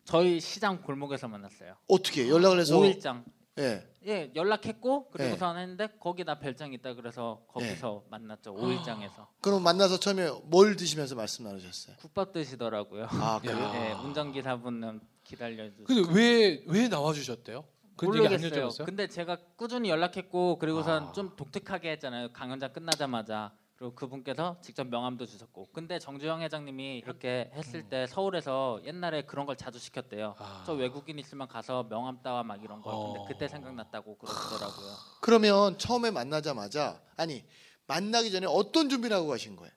저희 0.05 0.39
시장 0.39 0.81
골목에서 0.81 1.27
만났어요. 1.27 1.75
어떻게 1.88 2.27
연락을 2.27 2.59
해서? 2.59 2.77
오일장. 2.79 3.24
예. 3.58 3.86
예 4.06 4.32
연락했고 4.36 5.10
네. 5.18 5.24
그리고서 5.25 5.53
했는데 5.56 5.88
거기 6.00 6.24
나 6.24 6.39
별장 6.39 6.72
있다 6.72 6.94
그래서 6.94 7.41
거기서 7.50 8.06
만났죠 8.10 8.53
오일장에서 8.53 9.27
그럼 9.41 9.63
만나서 9.63 10.00
처음에 10.00 10.29
뭘 10.46 10.75
드시면서 10.77 11.15
말씀 11.15 11.44
나누셨어요? 11.44 11.98
국밥 11.98 12.32
드시더라고요. 12.32 13.08
아 13.10 13.39
그래요? 13.44 13.72
예 13.75 13.91
운전기사분은 14.03 15.01
기다려주고. 15.25 15.84
근데 15.86 16.13
왜 16.13 16.63
왜 16.68 16.88
나와 16.88 17.12
주셨대요? 17.13 17.65
그 17.98 18.06
모르겠어요. 18.06 18.70
근데 18.86 19.08
제가 19.08 19.38
꾸준히 19.58 19.89
연락했고 19.89 20.58
그리고선 20.58 21.03
아. 21.08 21.12
좀 21.12 21.36
독특하게 21.36 21.91
했잖아요. 21.91 22.32
강연장 22.32 22.72
끝나자마자 22.72 23.51
그리고 23.79 23.95
그분께서 23.95 24.57
직접 24.62 24.86
명함도 24.88 25.25
주셨고. 25.25 25.69
근데 25.71 26.00
정주영 26.00 26.41
회장님이 26.41 26.98
이렇게 26.98 27.50
했을 27.53 27.83
때 27.83 28.07
서울에서 28.07 28.81
옛날에 28.83 29.21
그런 29.21 29.45
걸 29.45 29.55
자주 29.55 29.79
시켰대요. 29.79 30.36
아. 30.38 30.63
저 30.65 30.74
외국인 30.74 31.17
있으면 31.17 31.48
가서 31.48 31.88
명함 31.88 32.21
따와 32.21 32.43
막 32.43 32.62
이런 32.62 32.81
거. 32.81 33.05
근데 33.05 33.19
어. 33.21 33.25
그때 33.25 33.48
생각났다고 33.48 34.17
그러더라고요. 34.17 34.95
그러면 35.21 35.77
처음에 35.77 36.12
만나자마자 36.12 37.01
아니 37.15 37.45
만나기 37.88 38.31
전에 38.31 38.48
어떤 38.50 38.89
준비를 38.89 39.15
하고 39.15 39.29
가신 39.29 39.55
거예요? 39.55 39.71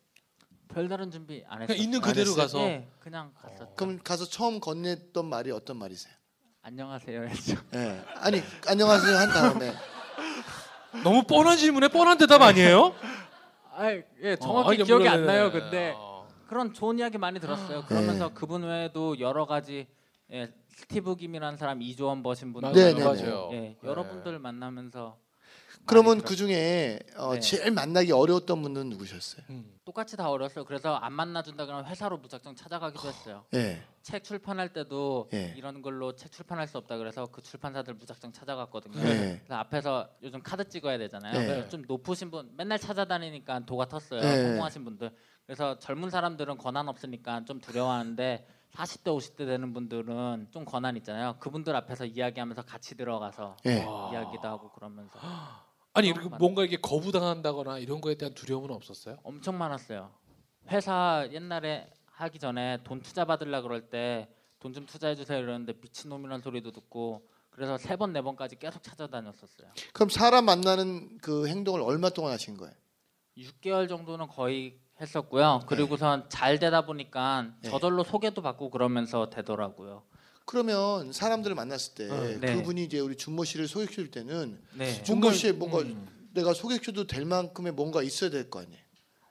별다른 0.67 1.13
준비 1.13 1.45
안 1.47 1.63
했어요. 1.63 1.69
그냥 1.69 1.81
있는 1.85 2.03
안 2.03 2.09
그대로? 2.09 2.35
가서 2.35 2.59
네, 2.59 2.91
그냥 2.99 3.33
갔었죠. 3.41 3.75
그럼 3.77 4.01
가서 4.03 4.25
처음 4.25 4.59
건넸던 4.59 5.27
말이 5.27 5.53
어떤 5.53 5.77
말이세요? 5.77 6.13
안녕하세요 6.63 7.23
했죠. 7.23 7.55
예. 7.75 8.03
아니 8.17 8.43
안녕하세요 8.67 9.17
한 9.17 9.29
다음에 9.29 9.73
너무 11.05 11.23
뻔한 11.23 11.57
질문에 11.57 11.87
뻔한 11.87 12.19
대답 12.19 12.43
아니에요? 12.43 12.97
아, 13.75 13.91
예, 13.93 14.33
어, 14.33 14.37
정확히 14.37 14.69
아니, 14.71 14.85
기억이 14.85 15.09
안 15.09 15.27
나요. 15.27 15.51
네. 15.51 15.61
근데 15.61 15.95
어. 15.97 16.29
그런 16.47 16.73
좋은 16.75 16.99
이야기 16.99 17.19
많이 17.19 17.41
들었어요. 17.41 17.85
그러면서 17.87 18.33
그분 18.35 18.63
외에도 18.65 19.19
여러 19.19 19.47
가지 19.47 19.87
예, 20.31 20.53
스티브 20.69 21.17
김이라는 21.17 21.57
사람 21.57 21.83
이조원 21.83 22.23
버신 22.23 22.53
분들 22.53 22.73
네, 22.73 22.93
맞아요. 22.95 23.15
네, 23.15 23.23
맞아요. 23.23 23.49
예, 23.53 23.57
네. 23.61 23.79
여러분들 23.83 24.39
만나면서 24.39 25.17
그러면 25.87 26.21
그 26.21 26.37
중에 26.37 27.01
어, 27.17 27.35
네. 27.35 27.41
제일 27.41 27.71
만나기 27.71 28.13
어려웠던 28.13 28.63
분은 28.63 28.91
누구셨어요? 28.91 29.45
음. 29.51 29.79
똑같이 29.85 30.17
다 30.17 30.31
어렸어요. 30.31 30.65
그래서 30.65 30.95
안 30.95 31.13
만나준다 31.13 31.67
그러면 31.67 31.87
회사로 31.87 32.19
무작정 32.19 32.55
찾아가기도 32.55 33.09
했어요. 33.09 33.45
예. 33.55 33.83
책 34.03 34.23
출판할 34.25 34.73
때도 34.73 35.29
예. 35.35 35.55
이런 35.57 35.83
걸로 35.83 36.15
책 36.15 36.31
출판할 36.31 36.69
수 36.69 36.79
없다 36.79 36.99
그래서 36.99 37.27
그 37.27 37.43
출판사들 37.43 37.95
무작정 37.95 38.33
찾아갔거든요. 38.33 39.01
예. 39.01 39.41
그래서 39.45 39.55
앞에서 39.55 40.09
요즘 40.23 40.43
카드 40.43 40.69
찍어야 40.69 40.99
되잖아요. 40.99 41.39
네. 41.39 41.47
그래서 41.47 41.69
좀 41.69 41.83
높으신 41.87 42.31
분 42.31 42.51
맨날 42.57 42.79
찾아다니니까 42.79 43.67
도가 43.67 43.87
텄어요. 43.87 44.21
네. 44.21 44.43
성공하신 44.43 44.85
분들. 44.85 45.11
그래서 45.47 45.79
젊은 45.79 46.11
사람들은 46.11 46.57
권한 46.59 46.89
없으니까 46.89 47.45
좀 47.45 47.61
두려워하는데 47.61 48.47
40대 48.73 49.05
50대 49.05 49.39
되는 49.47 49.75
분들은 49.75 50.49
좀 50.51 50.65
권한 50.65 50.97
있잖아요. 50.97 51.37
그분들 51.41 51.77
앞에서 51.77 52.07
이야기하면서 52.07 52.63
같이 52.63 52.97
들어가서 52.97 53.57
예. 53.67 53.85
와. 53.85 54.11
이야기도 54.13 54.49
하고 54.49 54.71
그러면서 54.71 55.19
아니 55.95 56.09
이렇게. 56.09 56.29
뭔가 56.39 56.65
이게 56.65 56.77
거부당한다거나 56.77 57.79
이런 57.79 58.01
거에 58.01 58.15
대한 58.15 58.35
두려움은 58.35 58.71
없었어요? 58.71 59.19
엄청 59.23 59.59
많았어요. 59.59 60.11
회사 60.71 61.29
옛날에 61.33 61.91
하기 62.13 62.39
전에 62.39 62.79
돈 62.85 63.03
투자 63.03 63.25
받으려 63.25 63.63
그럴 63.63 63.89
때 63.91 64.29
돈 64.61 64.73
좀 64.73 64.87
투자해 64.87 65.17
주세요 65.17 65.39
이러는데 65.41 65.73
미친 65.81 66.09
놈이라는 66.11 66.41
소리도 66.41 66.71
듣고 66.71 67.27
그래서 67.51 67.77
세 67.79 67.97
번 67.97 68.13
네 68.13 68.23
번까지 68.23 68.61
계속 68.61 68.81
찾아다녔었어요. 68.83 69.69
그럼 69.93 70.09
사람 70.09 70.45
만나는 70.45 71.19
그 71.19 71.49
행동을 71.49 71.81
얼마 71.83 72.11
동안 72.11 72.33
하신 72.33 72.57
거예요? 72.57 72.73
6개월 73.37 73.89
정도는 73.89 74.29
거의 74.29 74.79
했었고요. 75.01 75.63
그리고선 75.67 76.29
잘 76.29 76.61
되다 76.61 76.87
보니까 76.87 77.49
네. 77.61 77.71
저절로 77.71 78.05
소개도 78.05 78.41
받고 78.41 78.71
그러면서 78.71 79.29
되더라고요. 79.31 80.05
그러면 80.57 81.13
사람들을 81.15 81.57
만났을 81.57 81.95
때 81.95 82.11
어, 82.11 82.39
네. 82.39 82.57
그분이 82.57 82.85
이제 82.85 83.01
우리 83.01 83.17
준모 83.17 83.45
씨를 83.45 83.67
소개시켜 83.67 83.95
줄 84.03 84.11
때는 84.11 84.61
네. 84.75 85.03
준모 85.03 85.33
씨의 85.33 85.55
뭔가 85.55 85.79
음. 85.79 86.07
내가 86.35 86.53
소개시켜도 86.53 87.07
될 87.07 87.25
만큼의 87.25 87.73
뭔가 87.73 88.03
있어야 88.03 88.29
될 88.29 88.51
거 88.51 88.61
아니에요. 88.61 88.83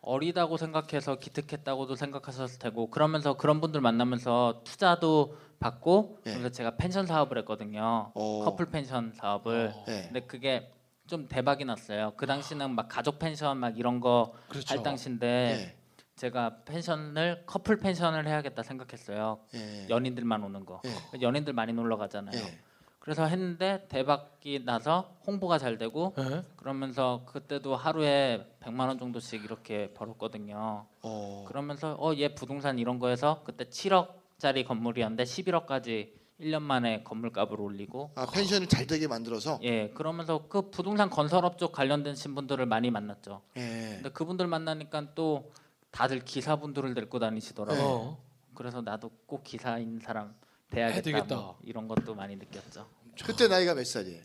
어리다고 0.02 0.58
생각해서 0.58 1.20
기특했다고도 1.20 1.96
생각하셨을 1.96 2.58
테고 2.58 2.90
그러면서 2.90 3.36
그런 3.38 3.62
분들 3.62 3.82
만나면서 3.82 4.62
투자도 4.64 5.38
받고 5.60 6.18
네. 6.24 6.32
그래서 6.32 6.50
제가 6.50 6.78
펜션 6.78 7.06
사업을 7.06 7.38
했거든요. 7.40 8.12
어. 8.16 8.42
커플 8.44 8.72
펜션 8.72 9.14
사업을. 9.16 9.76
네. 9.86 10.06
근데 10.06 10.22
그게 10.22 10.72
좀 11.06 11.28
대박이 11.28 11.66
났어요. 11.66 12.14
그 12.18 12.26
당시는 12.26 12.72
막 12.74 12.88
가족 12.90 13.20
펜션 13.20 13.58
막 13.60 13.78
이런 13.78 14.00
거할 14.00 14.32
그렇죠. 14.50 14.82
당시인데 14.82 15.28
예. 15.28 15.81
제가 16.16 16.58
펜션을 16.66 17.44
커플 17.46 17.78
펜션을 17.78 18.28
해야겠다 18.28 18.64
생각했어요. 18.64 19.40
예. 19.56 19.88
연인들만 19.90 20.44
오는 20.44 20.66
거. 20.66 20.82
예. 20.86 21.22
연인들 21.22 21.54
많이 21.54 21.74
놀러 21.74 21.98
가잖아요. 21.98 22.38
예. 22.40 22.60
그래서 23.00 23.26
했는데 23.26 23.86
대박이 23.90 24.64
나서 24.64 25.16
홍보가 25.26 25.58
잘 25.58 25.78
되고 25.80 26.14
예. 26.20 26.44
그러면서 26.56 27.24
그때도 27.26 27.76
하루에 27.76 28.48
100만 28.62 28.88
원 28.88 29.00
정도씩 29.00 29.44
이렇게 29.44 29.92
벌었거든요. 29.94 30.86
어. 31.02 31.46
그러면서 31.48 31.96
어 32.00 32.14
얘 32.14 32.36
부동산 32.36 32.78
이런 32.78 33.00
거에서 33.00 33.42
그때 33.44 33.64
7억짜리 33.66 34.68
건물이었는데 34.68 35.24
11억까지 35.24 36.12
1년 36.40 36.62
만에 36.62 37.02
건물값을 37.04 37.60
올리고 37.60 38.12
아 38.16 38.28
펜션을 38.32 38.68
잘 38.68 38.86
되게 38.86 39.08
만들어서. 39.08 39.60
예 39.64 39.90
그러면서 39.90 40.46
그 40.48 40.70
부동산 40.70 41.10
건설업 41.10 41.58
쪽 41.58 41.72
관련된 41.72 42.14
신분들을 42.14 42.64
많이 42.68 42.92
만났죠. 42.92 43.42
예. 43.58 43.94
근데 43.96 44.10
그분들 44.10 44.46
만나니까 44.46 45.16
또 45.16 45.52
다들 45.92 46.24
기사분들을 46.24 46.94
데리고 46.94 47.20
다니시더라고요. 47.20 47.84
어. 47.84 48.24
그래서 48.56 48.82
나도 48.82 49.12
꼭 49.26 49.44
기사인 49.44 50.00
사람 50.00 50.34
돼야겠다. 50.70 51.36
뭐 51.36 51.58
이런 51.64 51.88
것도 51.88 52.16
많이 52.16 52.36
느꼈죠. 52.36 52.88
그때 53.24 53.48
나이가 53.48 53.74
몇 53.76 53.86
살이에요? 53.86 54.22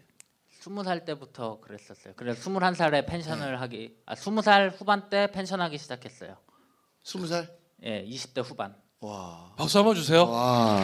스무 0.60 0.82
살 0.84 1.04
때부터 1.04 1.60
그랬었어요. 1.60 2.14
그래서 2.16 2.40
스물한 2.42 2.74
살에 2.74 3.06
펜션을 3.06 3.60
하기, 3.62 3.96
아 4.06 4.14
스무 4.14 4.42
살 4.42 4.70
후반 4.70 5.08
때 5.08 5.30
펜션하기 5.30 5.78
시작했어요. 5.78 6.36
스무 7.02 7.26
살? 7.26 7.56
예, 7.84 8.04
20대 8.04 8.42
후반. 8.44 8.74
와. 9.00 9.52
박수 9.56 9.78
한번 9.78 9.94
주세요. 9.94 10.24
와. 10.28 10.80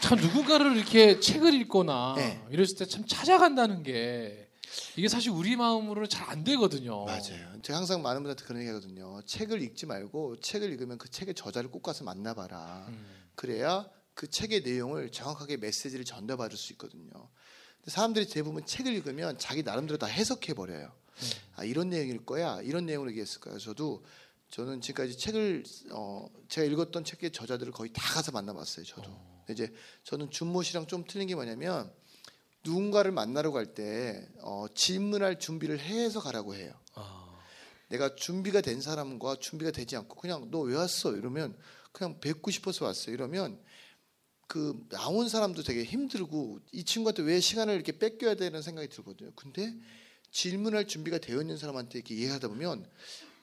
참 0.00 0.18
누군가를 0.18 0.76
이렇게 0.76 1.18
책을 1.18 1.54
읽거나 1.54 2.14
네. 2.16 2.42
이랬을 2.50 2.76
때 2.78 2.84
참 2.86 3.06
찾아간다는 3.06 3.82
게 3.82 4.43
이게 4.96 5.08
사실 5.08 5.30
우리 5.30 5.56
마음으로는 5.56 6.08
잘 6.08 6.24
안 6.24 6.42
되거든요. 6.42 7.04
맞아요. 7.04 7.60
제가 7.62 7.78
항상 7.78 8.02
많은 8.02 8.22
분한테 8.22 8.44
그런 8.44 8.60
얘기하거든요. 8.62 9.20
책을 9.26 9.62
읽지 9.62 9.86
말고 9.86 10.40
책을 10.40 10.70
읽으면 10.72 10.98
그 10.98 11.08
책의 11.10 11.34
저자를 11.34 11.70
꼭 11.70 11.82
가서 11.82 12.02
만나봐라. 12.02 12.86
음. 12.88 13.06
그래야 13.34 13.88
그 14.14 14.26
책의 14.28 14.62
내용을 14.62 15.10
정확하게 15.12 15.58
메시지를 15.58 16.04
전달받을 16.04 16.56
수 16.56 16.72
있거든요. 16.72 17.10
근데 17.76 17.90
사람들이 17.90 18.26
대부분 18.28 18.64
책을 18.64 18.92
읽으면 18.94 19.38
자기 19.38 19.62
나름대로 19.62 19.98
다 19.98 20.06
해석해 20.06 20.54
버려요. 20.54 20.92
네. 21.20 21.26
아 21.56 21.64
이런 21.64 21.90
내용일 21.90 22.24
거야, 22.24 22.60
이런 22.62 22.86
내용을 22.86 23.10
얘기했을 23.10 23.40
거야. 23.40 23.58
저도 23.58 24.04
저는 24.50 24.80
지금까지 24.80 25.18
책을 25.18 25.64
어, 25.90 26.26
제가 26.48 26.66
읽었던 26.66 27.04
책의 27.04 27.32
저자들을 27.32 27.72
거의 27.72 27.92
다 27.92 28.14
가서 28.14 28.32
만나봤어요. 28.32 28.86
저도. 28.86 29.10
근데 29.46 29.64
이제 29.64 29.74
저는 30.04 30.30
준모 30.30 30.62
씨랑 30.62 30.86
좀 30.86 31.04
틀린 31.06 31.28
게 31.28 31.34
뭐냐면 31.34 31.92
누군가를 32.64 33.12
만나러 33.12 33.52
갈때 33.52 34.26
어, 34.40 34.66
질문할 34.74 35.38
준비를 35.38 35.78
해서 35.78 36.20
가라고 36.20 36.54
해요. 36.54 36.72
아, 36.94 37.38
내가 37.88 38.14
준비가 38.14 38.60
된 38.60 38.80
사람과 38.80 39.36
준비가 39.36 39.70
되지 39.70 39.96
않고 39.96 40.16
그냥 40.16 40.50
너 40.50 40.60
왜 40.62 40.74
왔어 40.76 41.14
이러면 41.14 41.56
그냥 41.92 42.18
뵙고 42.20 42.50
싶어서 42.50 42.86
왔어 42.86 43.10
이러면 43.10 43.60
그 44.46 44.86
나온 44.88 45.28
사람도 45.28 45.62
되게 45.62 45.84
힘들고 45.84 46.60
이 46.72 46.84
친구한테 46.84 47.22
왜 47.22 47.40
시간을 47.40 47.74
이렇게 47.74 47.98
뺏겨야 47.98 48.34
되는 48.34 48.62
생각이 48.62 48.88
들거든요. 48.88 49.30
근데 49.36 49.74
질문할 50.30 50.86
준비가 50.86 51.18
되어 51.18 51.40
있는 51.40 51.56
사람한테 51.56 51.98
이렇게 51.98 52.14
이해하다 52.14 52.48
보면 52.48 52.88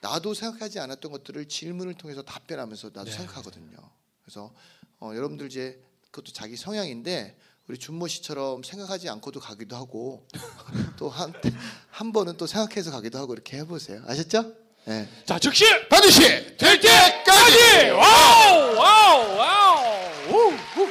나도 0.00 0.34
생각하지 0.34 0.80
않았던 0.80 1.10
것들을 1.12 1.46
질문을 1.46 1.94
통해서 1.94 2.22
답변하면서 2.22 2.88
나도 2.92 3.10
네. 3.10 3.16
생각하거든요. 3.16 3.76
그래서 4.22 4.54
어, 5.00 5.12
여러분들 5.14 5.46
이제 5.46 5.80
그것도 6.10 6.32
자기 6.32 6.56
성향인데 6.56 7.36
우리 7.72 7.78
준모 7.78 8.06
씨처럼 8.06 8.62
생각하지 8.62 9.08
않고도 9.08 9.40
가기도 9.40 9.76
하고 9.76 10.26
또한 10.98 11.32
한 11.88 12.12
번은 12.12 12.36
또 12.36 12.46
생각해서 12.46 12.90
가기도 12.90 13.18
하고 13.18 13.32
이렇게 13.32 13.56
해보세요. 13.56 14.02
아셨죠? 14.06 14.52
네. 14.84 15.08
자 15.24 15.38
즉시 15.38 15.64
반드시 15.88 16.20
될 16.58 16.78
때까지 16.78 17.90
와우 17.92 18.76
와우 18.76 19.36
와우 19.38 19.84
우, 20.28 20.52
우. 20.52 20.88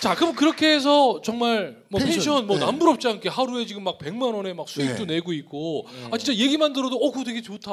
자 0.00 0.14
그럼 0.14 0.34
그렇게 0.34 0.72
해서 0.72 1.20
정말 1.22 1.84
뭐 1.90 1.98
펜션, 1.98 2.14
펜션, 2.14 2.46
뭐 2.46 2.58
네. 2.58 2.64
남부럽지 2.64 3.06
않게 3.06 3.28
하루에 3.28 3.66
지금 3.66 3.84
막 3.84 3.98
100만 3.98 4.34
원에 4.34 4.54
막 4.54 4.66
수익도 4.66 5.04
네. 5.04 5.16
내고 5.16 5.34
있고 5.34 5.86
네. 5.92 6.08
아 6.10 6.16
진짜 6.16 6.34
얘기만 6.34 6.72
들어도 6.72 6.96
어 6.96 7.10
그거 7.12 7.22
되게 7.22 7.42
좋다 7.42 7.70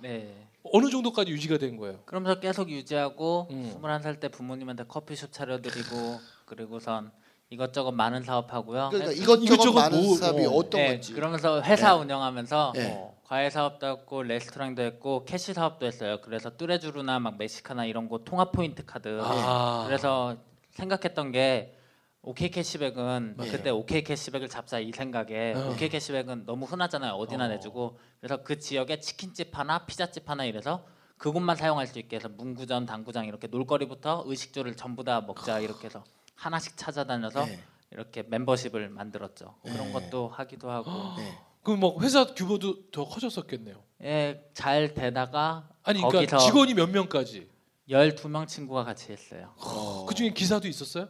네. 0.00 0.48
어느 0.64 0.90
정도까지 0.90 1.30
유지가 1.30 1.58
된 1.58 1.76
거예요? 1.76 2.00
그러면서 2.06 2.40
계속 2.40 2.70
유지하고 2.70 3.46
음. 3.50 3.78
21살 3.80 4.18
때 4.18 4.28
부모님한테 4.28 4.84
커피숍 4.88 5.32
차려드리고 5.32 6.20
그리고선 6.44 7.12
이것저것 7.50 7.92
많은 7.92 8.22
사업하고요. 8.22 8.88
그러니까 8.90 9.10
해- 9.12 9.16
이것저것 9.16 9.42
이것저것 9.44 9.80
많은 9.80 10.02
뭐, 10.02 10.16
사업이 10.16 10.46
어. 10.46 10.50
어, 10.50 10.62
떤 10.70 10.80
네, 10.80 10.86
건지. 10.92 11.12
그러면서 11.12 11.60
회사 11.62 11.94
네. 11.94 12.00
운영하면서 12.00 12.72
네. 12.74 12.92
어, 12.96 13.14
과외 13.24 13.50
사업도 13.50 13.86
했고 13.86 14.22
레스토랑도 14.22 14.82
했고 14.82 15.24
cash 15.24 15.52
사업도 15.52 15.84
했어요. 15.86 16.18
그래서 16.22 16.50
뚜레쥬르나 16.56 17.18
막 17.18 17.36
멕시카나 17.36 17.84
이런 17.84 18.08
곳 18.08 18.24
통합 18.24 18.52
포인트 18.52 18.84
카드. 18.86 19.20
아. 19.22 19.84
그래서 19.86 20.36
생각했던 20.70 21.32
게 21.32 21.76
오케이 22.22 22.50
캐시백은 22.50 23.34
네. 23.36 23.50
그때 23.50 23.70
오케이 23.70 24.02
캐시백을 24.02 24.48
잡자 24.48 24.78
이 24.78 24.92
생각에 24.92 25.54
어. 25.54 25.70
오케이 25.72 25.88
캐시백은 25.90 26.46
너무 26.46 26.64
흔하잖아요. 26.66 27.12
어디나 27.14 27.44
어. 27.44 27.48
내주고 27.48 27.98
그래서 28.20 28.42
그 28.42 28.58
지역에 28.58 29.00
치킨집 29.00 29.58
하나, 29.58 29.84
피자집 29.84 30.30
하나 30.30 30.44
이래서 30.44 30.84
그곳만 31.18 31.56
사용할 31.56 31.86
수 31.86 31.98
있게 31.98 32.16
해서 32.16 32.28
문구점, 32.28 32.86
당구장 32.86 33.26
이렇게 33.26 33.46
놀거리부터 33.48 34.24
의식주를 34.26 34.76
전부 34.76 35.04
다 35.04 35.20
먹자 35.20 35.58
이렇게 35.58 35.86
해서 35.86 36.02
하나씩 36.34 36.76
찾아다녀서 36.76 37.44
네. 37.46 37.62
이렇게 37.90 38.22
멤버십을 38.22 38.88
만들었죠. 38.88 39.56
그런 39.62 39.86
네. 39.88 39.92
것도 39.92 40.28
하기도 40.28 40.70
하고 40.70 40.90
네. 41.18 41.38
그럼 41.62 41.80
뭐 41.80 42.00
회사 42.02 42.24
규모도 42.26 42.90
더 42.90 43.04
커졌었겠네요. 43.04 43.82
예, 44.02 44.44
잘 44.54 44.94
되다가 44.94 45.68
아니 45.84 46.00
그러니까 46.00 46.38
직원이 46.38 46.74
몇 46.74 46.90
명까지? 46.90 47.48
12명 47.88 48.48
친구가 48.48 48.84
같이 48.84 49.12
했어요. 49.12 49.54
어. 49.58 50.06
그 50.08 50.14
중에 50.14 50.30
기사도 50.30 50.66
있었어요? 50.68 51.08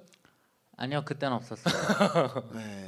아니요, 0.76 1.02
그때는 1.04 1.36
없었어요. 1.36 2.50
네. 2.54 2.86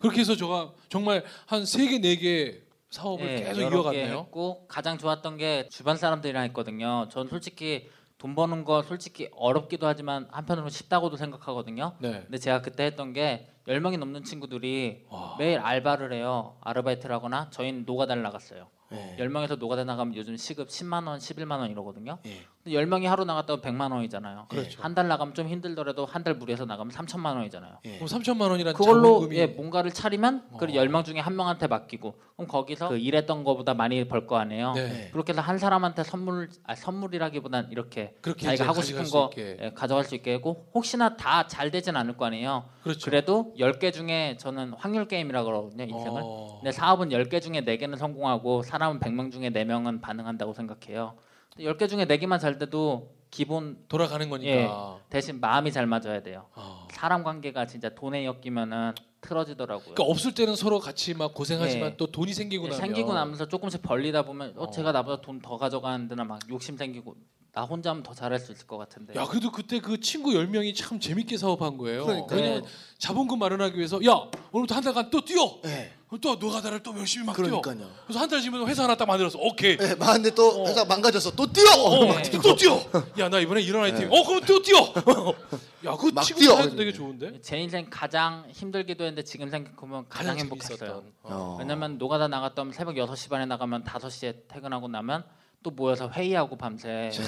그렇게 0.00 0.20
해서 0.20 0.36
제가 0.36 0.72
정말 0.88 1.24
한 1.46 1.62
세 1.64 1.86
개 1.88 1.98
네 1.98 2.16
개 2.16 2.62
사업을 2.90 3.26
예, 3.28 3.42
계속 3.44 3.60
이어갔네요. 3.62 4.18
했고 4.20 4.66
가장 4.68 4.98
좋았던 4.98 5.36
게 5.36 5.68
주변 5.70 5.96
사람들이랑 5.96 6.44
했거든요. 6.44 7.08
전 7.10 7.28
솔직히 7.28 7.88
돈 8.18 8.34
버는 8.34 8.64
거 8.64 8.82
솔직히 8.82 9.30
어렵기도 9.32 9.86
하지만 9.86 10.26
한편으로 10.32 10.68
쉽다고도 10.68 11.16
생각하거든요. 11.16 11.94
네. 12.00 12.22
근데 12.22 12.38
제가 12.38 12.62
그때 12.62 12.84
했던 12.84 13.12
게 13.12 13.48
10명이 13.68 13.98
넘는 13.98 14.24
친구들이 14.24 15.06
와. 15.08 15.36
매일 15.38 15.60
알바를 15.60 16.12
해요. 16.12 16.56
아르바이트를 16.60 17.14
하거나 17.14 17.48
저희는 17.50 17.84
노가다를 17.86 18.22
나갔어요. 18.22 18.68
네. 18.90 19.16
10명에서 19.20 19.58
노가다 19.58 19.84
나가면 19.84 20.16
요즘 20.16 20.36
시급 20.36 20.68
10만 20.68 21.06
원, 21.06 21.18
11만 21.18 21.58
원 21.58 21.70
이러거든요. 21.70 22.18
예. 22.26 22.40
10명이 22.70 23.04
하루 23.04 23.24
나갔다 23.24 23.54
면 23.54 23.60
100만 23.62 23.92
원이잖아요. 23.92 24.46
그렇죠. 24.48 24.82
한 24.82 24.94
달 24.94 25.08
나가면 25.08 25.34
좀 25.34 25.48
힘들더라도 25.48 26.06
한 26.06 26.22
달 26.24 26.34
무리해서 26.34 26.64
나가면 26.64 26.92
3천만 26.92 27.36
원이잖아요. 27.36 27.78
예. 27.84 27.94
그럼 27.96 28.06
3천만 28.08 28.50
원이란 28.50 28.74
그걸로 28.74 29.02
자본금이 29.14 29.36
예, 29.36 29.46
뭔가를 29.46 29.90
차리면 29.92 30.44
그 30.58 30.64
어. 30.64 30.68
10명 30.68 31.04
중에 31.04 31.20
한 31.20 31.36
명한테 31.36 31.66
맡기고 31.66 32.14
그럼 32.36 32.48
거기서 32.48 32.88
그 32.90 32.98
일했던 32.98 33.44
거보다 33.44 33.74
많이 33.74 34.06
벌 34.06 34.26
거 34.26 34.36
아니에요. 34.36 34.72
네. 34.74 34.88
네. 34.88 35.10
그렇게 35.12 35.32
해서 35.32 35.40
한 35.40 35.58
사람한테 35.58 36.02
선물 36.04 36.48
아, 36.64 36.74
선물이라기보단 36.74 37.68
이렇게 37.70 38.14
자기가 38.22 38.66
하고 38.68 38.82
싶은 38.82 39.04
수 39.04 39.12
거. 39.12 39.30
예, 39.38 39.72
가져갈 39.74 40.04
수 40.04 40.14
있게 40.14 40.34
하고 40.34 40.66
혹시나 40.74 41.16
다 41.16 41.46
잘 41.48 41.70
되진 41.70 41.96
않을 41.96 42.16
거 42.16 42.26
아니에요. 42.26 42.64
그렇죠. 42.82 43.04
그래도 43.10 43.54
10개 43.58 43.92
중에 43.92 44.36
저는 44.38 44.74
확률 44.76 45.08
게임이라고 45.08 45.46
그러거든요, 45.46 45.84
인생을. 45.84 46.20
어. 46.24 46.58
근데 46.60 46.72
사업은 46.72 47.08
10개 47.10 47.40
중에 47.40 47.62
4개는 47.64 47.96
성공하고 47.96 48.62
사람은 48.62 49.00
100명 49.00 49.32
중에 49.32 49.50
4명은 49.50 50.00
반응한다고 50.02 50.52
생각해요. 50.52 51.14
10개 51.58 51.88
중에 51.88 52.04
4개만 52.06 52.38
잘 52.40 52.58
돼도 52.58 53.14
기본 53.30 53.76
돌아가는 53.88 54.28
거니까. 54.30 55.00
대신 55.10 55.40
마음이 55.40 55.70
잘 55.72 55.86
맞아야 55.86 56.22
돼요. 56.22 56.46
어. 56.54 56.88
사람 56.90 57.22
관계가 57.24 57.66
진짜 57.66 57.90
돈에 57.90 58.24
엮이면은 58.24 58.92
틀어지더라고요. 59.20 59.94
그러니까 59.94 60.04
없을 60.04 60.32
때는 60.34 60.54
서로 60.56 60.78
같이 60.78 61.12
막 61.12 61.34
고생하지만 61.34 61.90
예. 61.92 61.96
또 61.96 62.06
돈이 62.06 62.32
생기고 62.32 62.66
예, 62.66 62.68
나면 62.70 62.80
생기고 62.86 63.12
나면서 63.12 63.46
조금씩 63.48 63.82
벌리다 63.82 64.22
보면 64.22 64.54
어, 64.56 64.64
어. 64.64 64.70
제가 64.70 64.92
나보다 64.92 65.20
돈 65.20 65.40
더 65.42 65.56
가져가는 65.58 66.06
데나 66.08 66.24
막 66.24 66.38
욕심 66.48 66.76
생기고 66.76 67.16
나 67.58 67.64
혼자 67.64 67.90
하면 67.90 68.04
더 68.04 68.14
잘할 68.14 68.38
수 68.38 68.52
있을 68.52 68.68
것 68.68 68.78
같은데. 68.78 69.18
야 69.18 69.26
그래도 69.26 69.50
그때 69.50 69.80
그 69.80 69.98
친구 69.98 70.30
10명이 70.30 70.76
참 70.76 71.00
재밌게 71.00 71.36
사업한 71.36 71.76
거예요. 71.76 72.06
그러니까요. 72.06 72.40
왜냐면 72.40 72.64
자본금 72.98 73.36
마련하기 73.40 73.76
위해서 73.76 73.98
야 74.06 74.12
오늘부터 74.52 74.76
한 74.76 74.84
달간 74.84 75.10
또 75.10 75.24
뛰어. 75.24 75.58
네. 75.64 75.92
그럼 76.06 76.20
또 76.20 76.36
노가다를 76.36 76.84
또 76.84 76.96
열심히 76.96 77.26
막 77.26 77.34
뛰어. 77.34 77.60
그러니까요. 77.60 77.90
그래서 78.06 78.20
한 78.20 78.28
달 78.30 78.40
지면 78.40 78.64
회사 78.68 78.84
하나 78.84 78.94
딱 78.96 79.06
만들어서 79.06 79.40
오케이. 79.40 79.76
네, 79.76 79.96
근데 79.96 80.30
또 80.30 80.62
어. 80.62 80.66
회사 80.68 80.84
망가져서 80.84 81.32
또 81.34 81.52
뛰어. 81.52 81.64
어, 81.82 82.04
네. 82.14 82.30
또 82.40 82.54
뛰어. 82.54 82.78
야 83.18 83.28
나 83.28 83.40
이번에 83.40 83.60
이런 83.60 83.82
아이템. 83.82 84.08
어 84.12 84.22
그럼 84.24 84.40
또 84.46 84.62
뛰어. 84.62 84.78
야그 85.84 86.12
막 86.14 86.22
친구 86.22 86.40
뛰어. 86.42 86.54
사이도 86.54 86.76
되게 86.76 86.92
좋은데. 86.92 87.40
제 87.40 87.58
인생 87.58 87.88
가장 87.90 88.46
힘들기도 88.52 89.02
했는데 89.02 89.24
지금 89.24 89.50
생각해보면 89.50 90.06
가장, 90.08 90.38
행복했어요. 90.38 91.02
어. 91.24 91.28
어. 91.34 91.56
왜냐면 91.58 91.98
노가다 91.98 92.28
나갔다 92.28 92.62
면 92.62 92.72
새벽 92.72 92.94
6시 92.94 93.28
반에 93.30 93.46
나가면 93.46 93.82
5시에 93.82 94.46
퇴근하고 94.46 94.86
나면 94.86 95.24
또 95.62 95.70
모여서 95.70 96.08
회의하고 96.08 96.56
밤새 96.56 97.10
네. 97.12 97.24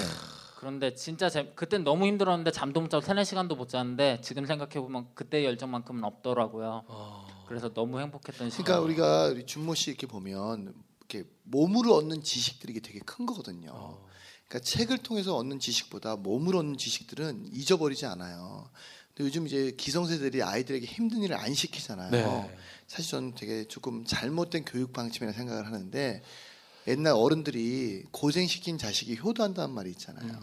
그런데 0.57 0.93
진짜 0.93 1.27
재, 1.27 1.51
그땐 1.55 1.83
너무 1.83 2.05
힘들었는데 2.05 2.51
잠도 2.51 2.81
못 2.81 2.89
자고 2.89 3.03
세네 3.03 3.23
시간도 3.23 3.55
못 3.55 3.67
잤는데 3.67 4.21
지금 4.21 4.45
생각해 4.45 4.79
보면 4.79 5.07
그때 5.15 5.43
열정만큼은 5.43 6.03
없더라고요. 6.03 6.83
그래서 7.47 7.73
너무 7.73 7.99
행복했던 7.99 8.51
시간. 8.51 8.65
그러니까 8.65 8.85
우리가 8.85 9.25
우리 9.29 9.45
준모 9.45 9.73
씨 9.73 9.89
이렇게 9.89 10.05
보면 10.05 10.73
이렇게 10.99 11.27
몸으로 11.43 11.95
얻는 11.95 12.21
지식들이 12.21 12.73
이게 12.73 12.79
되게 12.79 12.99
큰 12.99 13.25
거거든요. 13.25 13.71
어. 13.73 14.07
그러니까 14.47 14.59
책을 14.63 14.99
통해서 14.99 15.35
얻는 15.35 15.59
지식보다 15.59 16.17
몸으로 16.17 16.59
얻는 16.59 16.77
지식들은 16.77 17.49
잊어버리지 17.51 18.05
않아요. 18.05 18.69
근데 19.15 19.25
요즘 19.25 19.47
이제 19.47 19.71
기성세대들이 19.75 20.43
아이들에게 20.43 20.85
힘든 20.85 21.23
일을 21.23 21.37
안 21.37 21.53
시키잖아요. 21.53 22.11
네. 22.11 22.57
사실 22.85 23.09
저는 23.09 23.33
되게 23.33 23.63
조금 23.67 24.05
잘못된 24.05 24.65
교육 24.65 24.93
방침이라 24.93 25.33
생각을 25.33 25.65
하는데 25.65 26.21
옛날 26.87 27.13
어른들이 27.13 28.03
고생시킨 28.11 28.77
자식이 28.77 29.17
효도한다는 29.17 29.73
말이 29.73 29.89
있잖아요. 29.91 30.39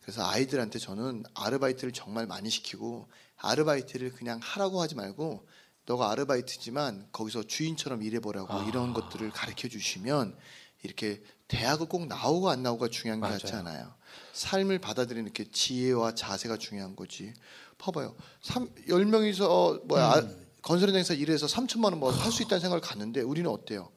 그래서 0.00 0.24
아이들한테 0.26 0.78
저는 0.78 1.24
아르바이트를 1.34 1.92
정말 1.92 2.26
많이 2.26 2.50
시키고 2.50 3.08
아르바이트를 3.38 4.12
그냥 4.12 4.38
하라고 4.42 4.80
하지 4.80 4.94
말고 4.94 5.46
너가 5.86 6.10
아르바이트지만 6.10 7.08
거기서 7.12 7.44
주인처럼 7.44 8.02
일해보라고 8.02 8.68
이런 8.68 8.92
것들을 8.92 9.30
가르쳐 9.30 9.68
주시면 9.68 10.36
이렇게 10.82 11.22
대학을 11.48 11.86
꼭 11.88 12.06
나오고 12.06 12.50
안 12.50 12.62
나오고가 12.62 12.88
중요한 12.88 13.20
것 13.20 13.28
같지. 13.28 13.52
않아요. 13.54 13.94
삶을 14.32 14.78
받아들이는 14.78 15.24
이렇게 15.24 15.50
지혜와 15.50 16.14
자세가 16.14 16.58
중요한 16.58 16.94
거지. 16.94 17.32
봐봐요. 17.78 18.14
삼, 18.42 18.68
10명이서 18.88 19.42
어, 19.42 19.80
뭐야 19.84 20.18
음. 20.20 20.38
아, 20.40 20.44
건설 20.62 20.88
현장에서 20.88 21.14
일해서 21.14 21.46
3천만 21.46 21.84
원뭐할수 21.92 22.42
있다는 22.42 22.60
생각을 22.60 22.80
갖는데 22.80 23.20
우리는 23.20 23.50
어때요? 23.50 23.90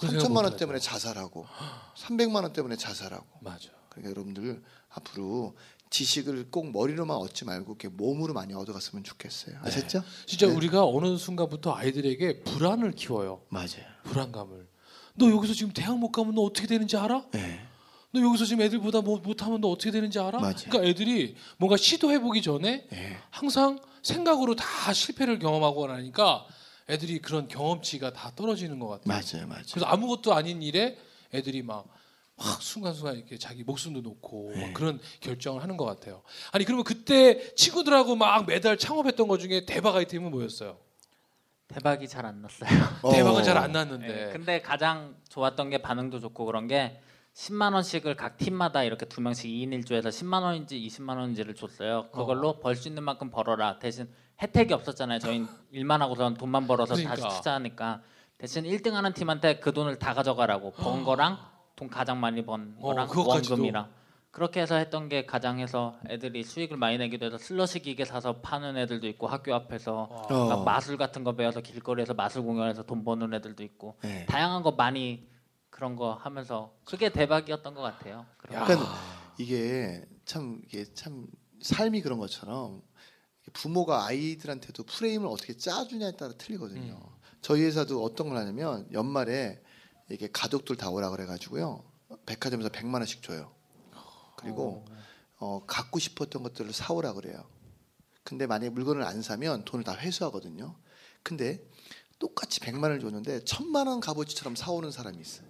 그 0.00 0.08
생각 0.08 0.24
3천만 0.28 0.44
원. 0.44 0.56
때문에 0.56 0.78
자살하고 0.78 1.46
300만 1.96 2.42
원 2.42 2.52
때문에 2.52 2.76
자살하고 2.76 3.26
맞아. 3.40 3.68
그러니까 3.90 4.10
여러분들 4.10 4.62
앞으로 4.88 5.54
지식을 5.90 6.50
꼭 6.50 6.70
머리로만 6.72 7.16
얻지 7.16 7.44
말고 7.44 7.72
이렇게 7.72 7.88
몸으로 7.88 8.32
많이 8.32 8.54
얻어갔으면 8.54 9.04
좋겠어요. 9.04 9.58
아셨죠? 9.62 10.02
진짜 10.24 10.46
네. 10.46 10.54
우리가 10.54 10.86
어느 10.86 11.16
순간부터 11.16 11.74
아이들에게 11.74 12.44
불안을 12.44 12.92
키워요. 12.92 13.42
맞아요. 13.48 13.84
불안감을. 14.04 14.68
너 15.16 15.28
여기서 15.30 15.52
지금 15.52 15.72
대학 15.72 15.98
못 15.98 16.12
가면 16.12 16.34
너 16.36 16.42
어떻게 16.42 16.66
되는지 16.68 16.96
알아? 16.96 17.26
네. 17.32 17.66
너 18.12 18.20
여기서 18.20 18.44
지금 18.44 18.62
애들보다 18.62 19.00
뭐 19.02 19.18
못하면 19.18 19.60
너 19.60 19.68
어떻게 19.68 19.90
되는지 19.90 20.18
알아? 20.18 20.38
맞아요. 20.38 20.54
그러니까 20.68 20.84
애들이 20.88 21.36
뭔가 21.58 21.76
시도해보기 21.76 22.40
전에 22.42 22.86
네. 22.88 23.18
항상 23.30 23.78
생각으로 24.02 24.54
다 24.56 24.92
실패를 24.92 25.38
경험하고 25.40 25.88
나니까 25.88 26.46
애들이 26.88 27.20
그런 27.20 27.46
경험치가 27.48 28.12
다 28.12 28.32
떨어지는 28.34 28.78
것 28.78 28.88
같아요. 28.88 29.06
맞아요. 29.06 29.46
맞아요. 29.48 29.62
그래서 29.70 29.86
아무것도 29.86 30.34
아닌 30.34 30.62
일에 30.62 30.98
애들이 31.32 31.62
막, 31.62 31.86
막 32.36 32.62
순간순간 32.62 33.16
이렇게 33.16 33.38
자기 33.38 33.62
목숨도 33.62 34.00
놓고 34.00 34.52
네. 34.54 34.66
막 34.66 34.74
그런 34.74 35.00
결정을 35.20 35.62
하는 35.62 35.76
것 35.76 35.84
같아요. 35.84 36.22
아니 36.52 36.64
그러면 36.64 36.84
그때 36.84 37.54
친구들하고 37.54 38.16
막 38.16 38.46
매달 38.46 38.76
창업했던 38.78 39.28
것 39.28 39.38
중에 39.38 39.64
대박 39.66 39.94
아이템은 39.96 40.30
뭐였어요? 40.30 40.78
대박이 41.68 42.08
잘 42.08 42.26
안 42.26 42.42
났어요. 42.42 42.68
어. 43.02 43.12
대박은 43.12 43.44
잘 43.44 43.56
안 43.56 43.70
났는데. 43.72 44.06
네, 44.08 44.32
근데 44.32 44.60
가장 44.60 45.14
좋았던 45.28 45.70
게 45.70 45.78
반응도 45.78 46.18
좋고 46.18 46.44
그런 46.44 46.66
게 46.66 47.00
10만 47.34 47.74
원씩을 47.74 48.16
각 48.16 48.36
팀마다 48.38 48.82
이렇게 48.82 49.06
두 49.06 49.20
명씩 49.20 49.48
2인 49.48 49.68
1조에서 49.84 50.08
10만 50.08 50.42
원인지 50.42 50.80
20만 50.80 51.10
원인지를 51.16 51.54
줬어요. 51.54 52.08
그걸로 52.10 52.58
벌수 52.58 52.88
있는 52.88 53.04
만큼 53.04 53.30
벌어라. 53.30 53.78
대신 53.78 54.12
혜택이 54.42 54.72
없었잖아요. 54.74 55.18
저희 55.18 55.44
일만 55.70 56.00
하고선 56.02 56.34
돈만 56.34 56.66
벌어서 56.66 56.94
그러니까. 56.94 57.16
다시 57.16 57.36
투자하니까 57.36 58.02
대신 58.38 58.64
1등 58.64 58.92
하는 58.92 59.12
팀한테 59.12 59.60
그 59.60 59.72
돈을 59.72 59.98
다 59.98 60.14
가져가라고 60.14 60.72
번 60.72 61.04
거랑 61.04 61.38
돈 61.76 61.88
가장 61.88 62.20
많이 62.20 62.44
번 62.44 62.74
어, 62.78 62.88
거랑 62.88 63.08
그것까지도. 63.08 63.54
원금이랑 63.54 63.88
그렇게 64.30 64.60
해서 64.60 64.76
했던 64.76 65.08
게 65.08 65.26
가장 65.26 65.58
해서 65.58 65.98
애들이 66.08 66.44
수익을 66.44 66.76
많이 66.76 66.96
내기도 66.98 67.26
해서 67.26 67.36
슬러시 67.36 67.80
기계 67.80 68.04
사서 68.04 68.40
파는 68.40 68.76
애들도 68.76 69.06
있고 69.08 69.26
학교 69.26 69.54
앞에서 69.54 70.02
어. 70.04 70.48
막 70.48 70.64
마술 70.64 70.96
같은 70.96 71.24
거 71.24 71.32
배워서 71.32 71.60
길거리에서 71.60 72.14
마술 72.14 72.42
공연해서 72.42 72.84
돈 72.84 73.04
버는 73.04 73.34
애들도 73.34 73.62
있고 73.64 73.96
네. 74.02 74.24
다양한 74.26 74.62
거 74.62 74.72
많이 74.72 75.28
그런 75.68 75.96
거 75.96 76.14
하면서 76.14 76.72
그게 76.84 77.08
대박이었던 77.10 77.74
것 77.74 77.82
같아요. 77.82 78.24
그런 78.36 78.60
거. 78.60 78.66
그러니까 78.66 78.90
이게 79.38 80.04
참 80.24 80.60
이게 80.66 80.84
참 80.94 81.26
삶이 81.60 82.00
그런 82.00 82.18
것처럼 82.18 82.82
부모가 83.52 84.06
아이들한테도 84.06 84.84
프레임을 84.84 85.26
어떻게 85.26 85.56
짜주냐에 85.56 86.12
따라 86.16 86.32
틀리거든요. 86.34 87.00
저희 87.42 87.62
회사도 87.62 88.02
어떤 88.02 88.28
걸 88.28 88.38
하냐면 88.38 88.86
연말에 88.92 89.62
이게 90.10 90.28
가족들 90.30 90.76
다 90.76 90.90
오라 90.90 91.10
그래가지고요 91.10 91.84
백화점에서 92.26 92.68
100만 92.70 92.94
원씩 92.94 93.22
줘요. 93.22 93.52
그리고 94.36 94.84
어, 95.38 95.64
갖고 95.66 95.98
싶었던 95.98 96.42
것들을 96.42 96.72
사오라 96.72 97.14
그래요. 97.14 97.48
근데 98.24 98.46
만약에 98.46 98.70
물건을 98.70 99.02
안 99.02 99.22
사면 99.22 99.64
돈을 99.64 99.84
다 99.84 99.96
회수하거든요. 99.96 100.76
근데 101.22 101.66
똑같이 102.18 102.60
100만 102.60 102.82
원을 102.84 103.00
줬는데 103.00 103.40
1000만 103.40 103.86
원 103.88 104.00
값어치처럼 104.00 104.56
사오는 104.56 104.90
사람이 104.90 105.18
있어요. 105.20 105.48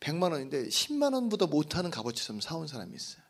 100만 0.00 0.32
원인데 0.32 0.68
10만 0.68 1.12
원보다 1.14 1.46
못하는 1.46 1.90
값어치처럼 1.90 2.40
사온 2.40 2.66
사람이 2.66 2.94
있어요. 2.94 3.22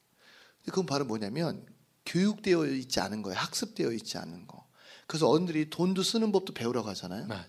그건 0.65 0.87
바로 0.87 1.05
뭐냐면 1.05 1.67
교육되어 2.09 2.67
있지 2.67 3.01
않은 3.01 3.23
거예요. 3.23 3.39
학습되어 3.39 3.93
있지 3.93 4.19
않은 4.19 4.47
거. 4.47 4.67
그래서 5.07 5.29
어른들이 5.29 5.71
돈도 5.71 6.03
쓰는 6.03 6.33
법도 6.33 6.55
배우라고 6.55 6.89
하잖아요. 6.91 7.27
맞아요. 7.27 7.47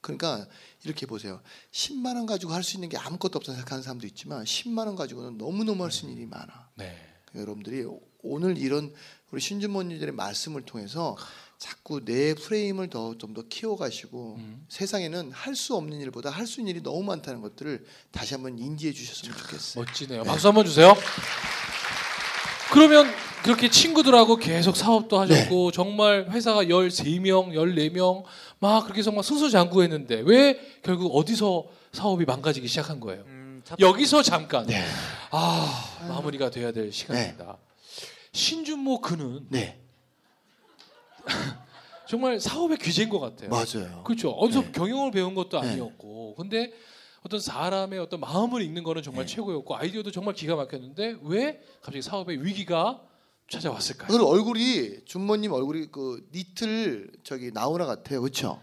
그러니까 0.00 0.46
이렇게 0.84 1.06
보세요. 1.06 1.40
10만 1.72 2.16
원 2.16 2.26
가지고 2.26 2.52
할 2.52 2.62
수 2.62 2.76
있는 2.76 2.88
게 2.88 2.96
아무것도 2.98 3.38
없다고 3.38 3.54
생각하는 3.54 3.82
사람도 3.82 4.06
있지만 4.08 4.44
10만 4.44 4.86
원 4.86 4.96
가지고는 4.96 5.38
너무너무 5.38 5.84
할 5.84 5.90
수 5.92 6.04
있는 6.06 6.16
일이 6.18 6.26
많아. 6.26 6.70
네. 6.76 6.96
여러분들이 7.34 7.84
오늘 8.22 8.58
이런 8.58 8.92
우리 9.30 9.40
신주모님들의 9.40 10.12
말씀을 10.14 10.62
통해서 10.62 11.16
자꾸 11.58 12.04
내 12.04 12.34
프레임을 12.34 12.90
더 12.90 13.14
좀 13.18 13.32
더 13.34 13.42
키워가시고 13.48 14.34
음. 14.38 14.66
세상에는 14.68 15.30
할 15.32 15.54
수 15.54 15.76
없는 15.76 16.00
일보다 16.00 16.30
할 16.30 16.46
수 16.46 16.60
있는 16.60 16.72
일이 16.72 16.82
너무 16.82 17.02
많다는 17.04 17.40
것들을 17.40 17.84
다시 18.10 18.34
한번 18.34 18.58
인지해 18.58 18.92
주셨으면 18.92 19.36
좋겠어요. 19.38 19.84
멋지네요. 19.84 20.24
박수 20.24 20.48
한번 20.48 20.66
주세요. 20.66 20.94
그러면 22.72 23.06
그렇게 23.42 23.68
친구들하고 23.68 24.36
계속 24.36 24.76
사업도 24.76 25.18
하셨고 25.20 25.70
네. 25.70 25.74
정말 25.74 26.26
회사가 26.30 26.64
13명, 26.64 27.52
14명 27.52 28.24
막 28.60 28.84
그렇게 28.84 29.00
해서 29.00 29.10
막 29.12 29.22
승수장구했는데 29.24 30.22
왜 30.24 30.58
결국 30.82 31.14
어디서 31.14 31.64
사업이 31.92 32.24
망가지기 32.24 32.66
시작한 32.68 32.98
거예요? 33.00 33.24
음, 33.26 33.60
첫- 33.64 33.78
여기서 33.78 34.22
잠깐 34.22 34.66
네. 34.66 34.82
아 35.30 36.06
마무리가 36.08 36.50
돼야 36.50 36.72
될 36.72 36.92
시간입니다. 36.92 37.58
신준모 38.32 39.02
그는 39.02 39.44
네, 39.50 39.78
정말 42.08 42.40
사업의 42.40 42.78
귀재인 42.78 43.08
것 43.10 43.20
같아요. 43.20 43.50
맞아요. 43.50 44.02
그렇죠. 44.04 44.30
어디서 44.30 44.62
네. 44.62 44.72
경영을 44.72 45.10
배운 45.10 45.34
것도 45.34 45.60
네. 45.60 45.68
아니었고, 45.72 46.36
근데 46.36 46.72
어떤 47.24 47.40
사람의 47.40 47.98
어떤 48.00 48.20
마음을 48.20 48.62
읽는 48.62 48.82
거는 48.82 49.02
정말 49.02 49.26
네. 49.26 49.34
최고였고 49.34 49.76
아이디어도 49.76 50.10
정말 50.10 50.34
기가 50.34 50.56
막혔는데 50.56 51.16
왜 51.22 51.60
갑자기 51.80 52.02
사업의 52.02 52.44
위기가 52.44 53.00
찾아왔을까요? 53.50 54.08
오늘 54.12 54.24
얼굴이 54.26 55.04
준모님 55.04 55.52
얼굴이 55.52 55.88
그 55.92 56.26
니틀 56.34 57.10
저기 57.22 57.50
나오나 57.52 57.86
같아요, 57.86 58.20
그렇죠? 58.22 58.60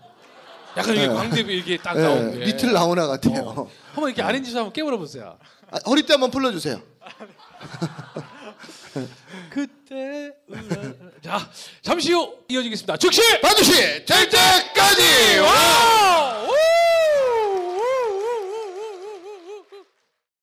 약간 0.78 0.94
이게 0.96 1.08
네. 1.08 1.14
광대비 1.14 1.58
이게 1.58 1.78
딱 1.78 1.94
네, 1.96 2.02
나오는 2.04 2.38
게 2.40 2.46
니틀 2.46 2.74
나오나 2.74 3.08
같아요. 3.08 3.42
어. 3.44 3.70
한번 3.94 4.10
이렇게 4.10 4.22
아린지 4.22 4.54
한번 4.54 4.74
깨물어 4.74 4.98
보세요. 4.98 5.38
아, 5.72 5.78
허리띠 5.86 6.12
한번 6.12 6.30
풀러 6.32 6.52
주세요. 6.52 6.82
그때 9.50 10.34
울어- 10.50 11.22
자 11.22 11.50
잠시 11.82 12.12
후 12.14 12.38
이어지겠습니다. 12.50 12.98
즉시 12.98 13.22
반드시 13.42 13.72
될 14.06 14.30
때까지 14.30 15.40
와! 15.40 16.40